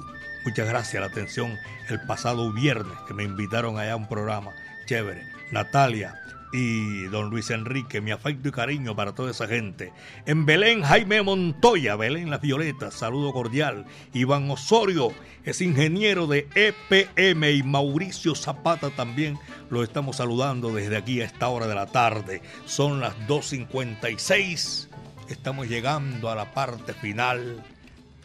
Muchas 0.46 0.68
gracias 0.68 1.02
la 1.02 1.08
atención 1.08 1.58
el 1.90 2.00
pasado 2.02 2.54
viernes 2.54 2.98
que 3.08 3.14
me 3.14 3.24
invitaron 3.24 3.78
allá 3.78 3.94
a 3.94 3.98
un 3.98 4.08
programa 4.08 4.52
chévere. 4.86 5.24
Natalia, 5.52 6.20
y 6.52 7.04
don 7.06 7.30
Luis 7.30 7.50
Enrique, 7.50 8.02
mi 8.02 8.12
afecto 8.12 8.50
y 8.50 8.52
cariño 8.52 8.96
para 8.96 9.14
toda 9.14 9.32
esa 9.32 9.48
gente. 9.48 9.92
En 10.26 10.46
Belén, 10.46 10.82
Jaime 10.82 11.22
Montoya, 11.22 11.96
Belén 11.96 12.30
Las 12.30 12.42
Violetas, 12.42 12.94
saludo 12.94 13.34
cordial. 13.34 13.86
Iván 14.14 14.50
Osorio 14.50 15.12
es 15.44 15.62
ingeniero 15.62 16.28
de 16.28 16.48
EPM 16.56 17.52
y 17.52 17.64
Mauricio 17.64 18.36
Zapata 18.36 18.90
también 18.90 19.38
lo 19.70 19.84
estamos 19.84 20.18
saludando 20.18 20.74
desde 20.74 20.98
aquí 20.98 21.22
a 21.22 21.26
esta 21.26 21.50
hora 21.50 21.68
de 21.68 21.76
la 21.76 21.88
tarde. 21.88 22.42
Son 22.66 23.00
las 23.00 23.16
2.56. 23.28 24.88
Estamos 25.30 25.68
llegando 25.68 26.30
a 26.30 26.36
la 26.36 26.54
parte 26.54 26.94
final 26.94 27.64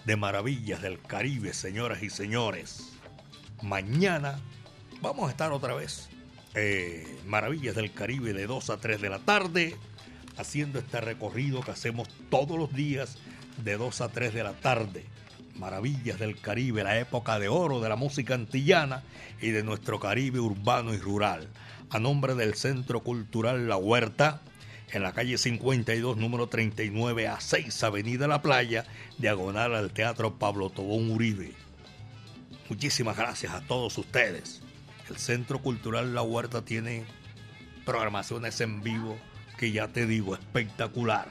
de 0.04 0.16
Maravillas 0.16 0.82
del 0.82 1.00
Caribe, 1.00 1.52
señoras 1.52 2.02
y 2.02 2.10
señores. 2.10 2.92
Mañana 3.62 4.38
vamos 5.00 5.28
a 5.28 5.30
estar 5.30 5.52
otra 5.52 5.74
vez 5.74 6.11
eh, 6.54 7.18
Maravillas 7.26 7.74
del 7.74 7.92
Caribe 7.92 8.32
de 8.32 8.46
2 8.46 8.70
a 8.70 8.76
3 8.78 9.00
de 9.00 9.08
la 9.08 9.18
tarde, 9.18 9.76
haciendo 10.36 10.78
este 10.78 11.00
recorrido 11.00 11.60
que 11.60 11.70
hacemos 11.70 12.08
todos 12.30 12.58
los 12.58 12.72
días 12.72 13.18
de 13.64 13.76
2 13.76 14.00
a 14.00 14.08
3 14.08 14.34
de 14.34 14.44
la 14.44 14.52
tarde. 14.52 15.04
Maravillas 15.56 16.18
del 16.18 16.40
Caribe, 16.40 16.84
la 16.84 16.98
época 16.98 17.38
de 17.38 17.48
oro 17.48 17.80
de 17.80 17.88
la 17.88 17.96
música 17.96 18.34
antillana 18.34 19.02
y 19.40 19.50
de 19.50 19.62
nuestro 19.62 20.00
Caribe 20.00 20.40
urbano 20.40 20.94
y 20.94 20.98
rural. 20.98 21.48
A 21.90 21.98
nombre 21.98 22.34
del 22.34 22.54
Centro 22.54 23.00
Cultural 23.00 23.68
La 23.68 23.76
Huerta, 23.76 24.40
en 24.92 25.02
la 25.02 25.12
calle 25.12 25.38
52, 25.38 26.16
número 26.16 26.48
39 26.48 27.28
a 27.28 27.40
6, 27.40 27.82
Avenida 27.82 28.28
La 28.28 28.42
Playa, 28.42 28.84
diagonal 29.18 29.74
al 29.74 29.90
Teatro 29.90 30.38
Pablo 30.38 30.70
Tobón 30.70 31.10
Uribe. 31.10 31.52
Muchísimas 32.68 33.16
gracias 33.16 33.52
a 33.52 33.60
todos 33.62 33.96
ustedes. 33.98 34.61
El 35.12 35.18
Centro 35.18 35.58
Cultural 35.58 36.14
La 36.14 36.22
Huerta 36.22 36.64
tiene 36.64 37.04
programaciones 37.84 38.58
en 38.62 38.82
vivo 38.82 39.18
que 39.58 39.70
ya 39.70 39.88
te 39.88 40.06
digo, 40.06 40.34
espectacular. 40.34 41.28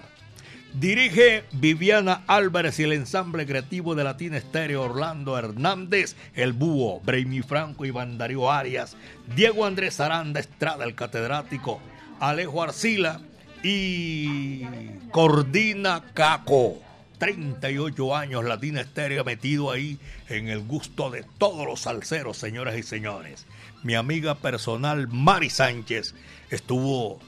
Dirige 0.76 1.46
Viviana 1.52 2.22
Álvarez 2.28 2.80
y 2.80 2.84
el 2.84 2.94
ensamble 2.94 3.48
creativo 3.48 3.96
de 3.96 4.04
Latina 4.04 4.38
Estéreo 4.38 4.84
Orlando 4.84 5.36
Hernández, 5.36 6.16
El 6.36 6.54
Búho, 6.54 7.02
Brainy 7.02 7.42
Franco 7.42 7.84
y 7.84 7.92
Darío 7.92 8.52
Arias, 8.52 8.96
Diego 9.36 9.66
Andrés 9.66 10.00
Aranda 10.00 10.40
Estrada, 10.40 10.86
el 10.86 10.94
catedrático, 10.94 11.82
Alejo 12.20 12.62
Arcila 12.62 13.20
y 13.64 14.62
Cordina 15.10 16.04
Caco. 16.14 16.78
38 17.18 18.16
años 18.16 18.44
Latina 18.44 18.82
Estéreo 18.82 19.24
metido 19.24 19.70
ahí 19.70 20.00
en 20.28 20.48
el 20.48 20.62
gusto 20.66 21.12
de 21.12 21.24
todos 21.38 21.68
los 21.68 21.82
salseros, 21.82 22.38
señoras 22.38 22.76
y 22.78 22.82
señores. 22.82 23.46
Mi 23.84 23.96
amiga 23.96 24.36
personal 24.36 25.08
Mari 25.08 25.50
Sánchez 25.50 26.14
estuvo 26.52 27.20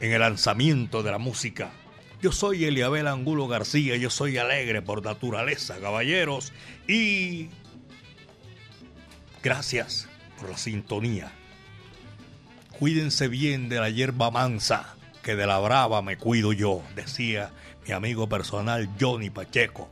en 0.00 0.12
el 0.12 0.20
lanzamiento 0.20 1.02
de 1.02 1.12
la 1.12 1.18
música. 1.18 1.70
Yo 2.20 2.32
soy 2.32 2.64
Eliabel 2.64 3.06
Angulo 3.06 3.46
García, 3.46 3.96
yo 3.96 4.10
soy 4.10 4.36
alegre 4.36 4.82
por 4.82 5.04
naturaleza, 5.04 5.78
caballeros, 5.78 6.52
y 6.88 7.48
gracias 9.42 10.08
por 10.38 10.50
la 10.50 10.58
sintonía. 10.58 11.32
Cuídense 12.78 13.28
bien 13.28 13.68
de 13.68 13.78
la 13.78 13.88
hierba 13.88 14.30
mansa, 14.30 14.96
que 15.22 15.36
de 15.36 15.46
la 15.46 15.58
brava 15.60 16.02
me 16.02 16.16
cuido 16.16 16.52
yo, 16.52 16.82
decía 16.96 17.52
mi 17.86 17.92
amigo 17.92 18.28
personal 18.28 18.90
Johnny 18.98 19.30
Pacheco. 19.30 19.88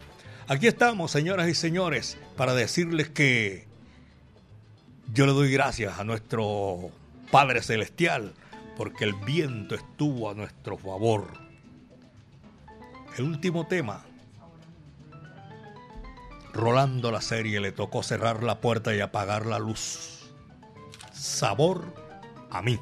Aquí 0.49 0.67
estamos, 0.67 1.11
señoras 1.11 1.49
y 1.49 1.55
señores, 1.55 2.19
para 2.37 2.55
decirles 2.55 3.09
que 3.09 3.68
yo 5.13 5.27
le 5.27 5.33
doy 5.33 5.53
gracias 5.53 5.99
a 5.99 6.05
nuestro 6.05 6.91
Padre 7.31 7.63
Celestial 7.63 8.33
porque 8.77 9.05
el 9.05 9.15
viento 9.15 9.75
estuvo 9.75 10.31
a 10.31 10.35
nuestro 10.35 10.79
favor. 10.79 11.27
El 13.17 13.25
último 13.25 13.67
tema. 13.67 14.05
Rolando 16.53 17.11
la 17.11 17.21
serie 17.21 17.61
le 17.61 17.73
tocó 17.73 18.03
cerrar 18.03 18.43
la 18.43 18.61
puerta 18.61 18.95
y 18.95 19.01
apagar 19.01 19.47
la 19.47 19.59
luz. 19.59 20.31
Sabor 21.13 21.93
a 22.51 22.63
mí. 22.63 22.79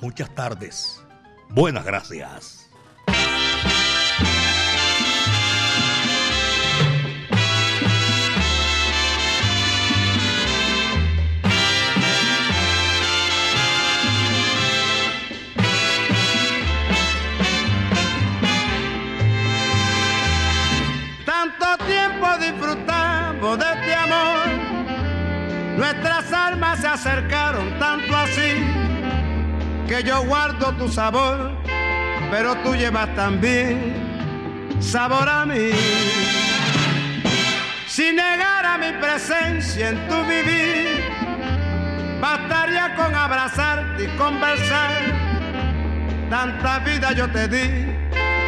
Muchas 0.00 0.34
tardes. 0.34 1.02
Buenas 1.50 1.84
gracias. 1.84 2.57
Acercaron 26.98 27.78
tanto 27.78 28.16
así 28.16 28.50
que 29.86 30.02
yo 30.02 30.24
guardo 30.24 30.72
tu 30.72 30.88
sabor, 30.88 31.52
pero 32.28 32.56
tú 32.64 32.74
llevas 32.74 33.14
también 33.14 33.94
sabor 34.80 35.28
a 35.28 35.46
mí. 35.46 35.70
Si 37.86 38.12
negara 38.12 38.78
mi 38.78 38.90
presencia 39.00 39.90
en 39.90 40.08
tu 40.08 40.16
vivir, 40.24 41.04
bastaría 42.20 42.96
con 42.96 43.14
abrazarte 43.14 44.04
y 44.04 44.16
conversar. 44.16 44.92
Tanta 46.28 46.80
vida 46.80 47.12
yo 47.12 47.30
te 47.30 47.46
di 47.46 47.68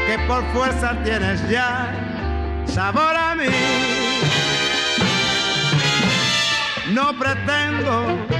que 0.06 0.18
por 0.26 0.44
fuerza 0.52 0.96
tienes 1.04 1.48
ya 1.48 1.94
sabor 2.66 3.14
a 3.14 3.34
mí. 3.36 3.46
No 6.92 7.16
pretendo 7.16 8.39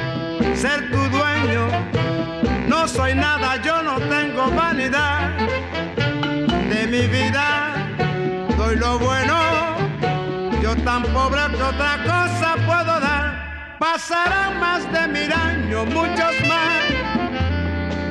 ser 0.61 0.91
tu 0.91 0.99
dueño, 1.09 1.69
no 2.69 2.87
soy 2.87 3.15
nada, 3.15 3.57
yo 3.63 3.83
no 3.83 3.99
tengo 4.15 4.51
vanidad 4.51 5.31
de 6.69 6.87
mi 6.87 7.07
vida. 7.07 7.47
Doy 8.59 8.77
lo 8.77 8.99
bueno, 8.99 9.37
yo 10.63 10.77
tan 10.85 11.03
pobre 11.15 11.41
que 11.57 11.63
otra 11.63 11.93
cosa 12.05 12.57
puedo 12.67 13.01
dar. 13.01 13.77
Pasarán 13.79 14.61
más 14.61 14.83
de 14.93 15.09
mil 15.09 15.33
años, 15.33 15.87
muchos 15.87 16.35
más. 16.47 16.83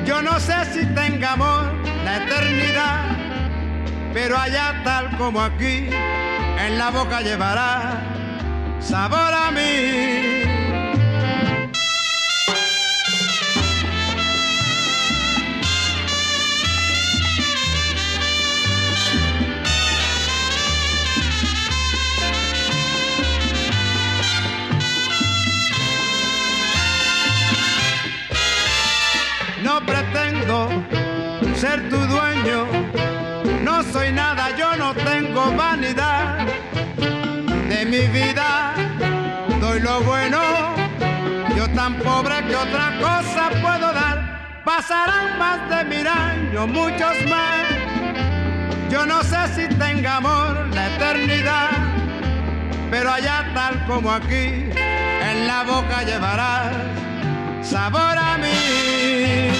Yo 0.04 0.20
no 0.20 0.40
sé 0.40 0.64
si 0.72 0.86
tenga 0.86 1.32
amor 1.34 1.72
la 2.04 2.16
eternidad 2.16 3.10
pero 4.12 4.36
allá 4.36 4.82
tal 4.82 5.16
como 5.16 5.40
aquí, 5.40 5.88
en 6.58 6.78
la 6.78 6.90
boca 6.90 7.20
llevará 7.20 8.02
sabor 8.80 9.32
a 9.32 9.50
mí. 9.52 10.49
Ser 31.56 31.88
tu 31.90 31.96
dueño 31.96 32.66
no 33.62 33.82
soy 33.92 34.12
nada, 34.12 34.56
yo 34.56 34.76
no 34.76 34.94
tengo 34.94 35.52
vanidad 35.52 36.46
de 37.68 37.84
mi 37.84 38.06
vida. 38.08 38.74
Doy 39.60 39.80
lo 39.80 40.00
bueno, 40.02 40.40
yo 41.56 41.68
tan 41.70 41.94
pobre 41.98 42.36
que 42.46 42.56
otra 42.56 42.98
cosa 42.98 43.50
puedo 43.60 43.92
dar. 43.92 44.62
Pasarán 44.64 45.38
más 45.38 45.58
de 45.70 45.84
mil 45.84 46.06
años, 46.06 46.68
muchos 46.68 47.14
más. 47.28 47.66
Yo 48.90 49.06
no 49.06 49.22
sé 49.22 49.40
si 49.54 49.74
tenga 49.76 50.16
amor 50.16 50.68
la 50.74 50.86
eternidad, 50.94 51.70
pero 52.90 53.12
allá 53.12 53.50
tal 53.54 53.84
como 53.86 54.10
aquí, 54.10 54.70
en 55.30 55.46
la 55.46 55.62
boca 55.64 56.02
llevarás 56.02 56.72
sabor 57.62 58.16
a 58.18 58.38
mí. 58.38 59.59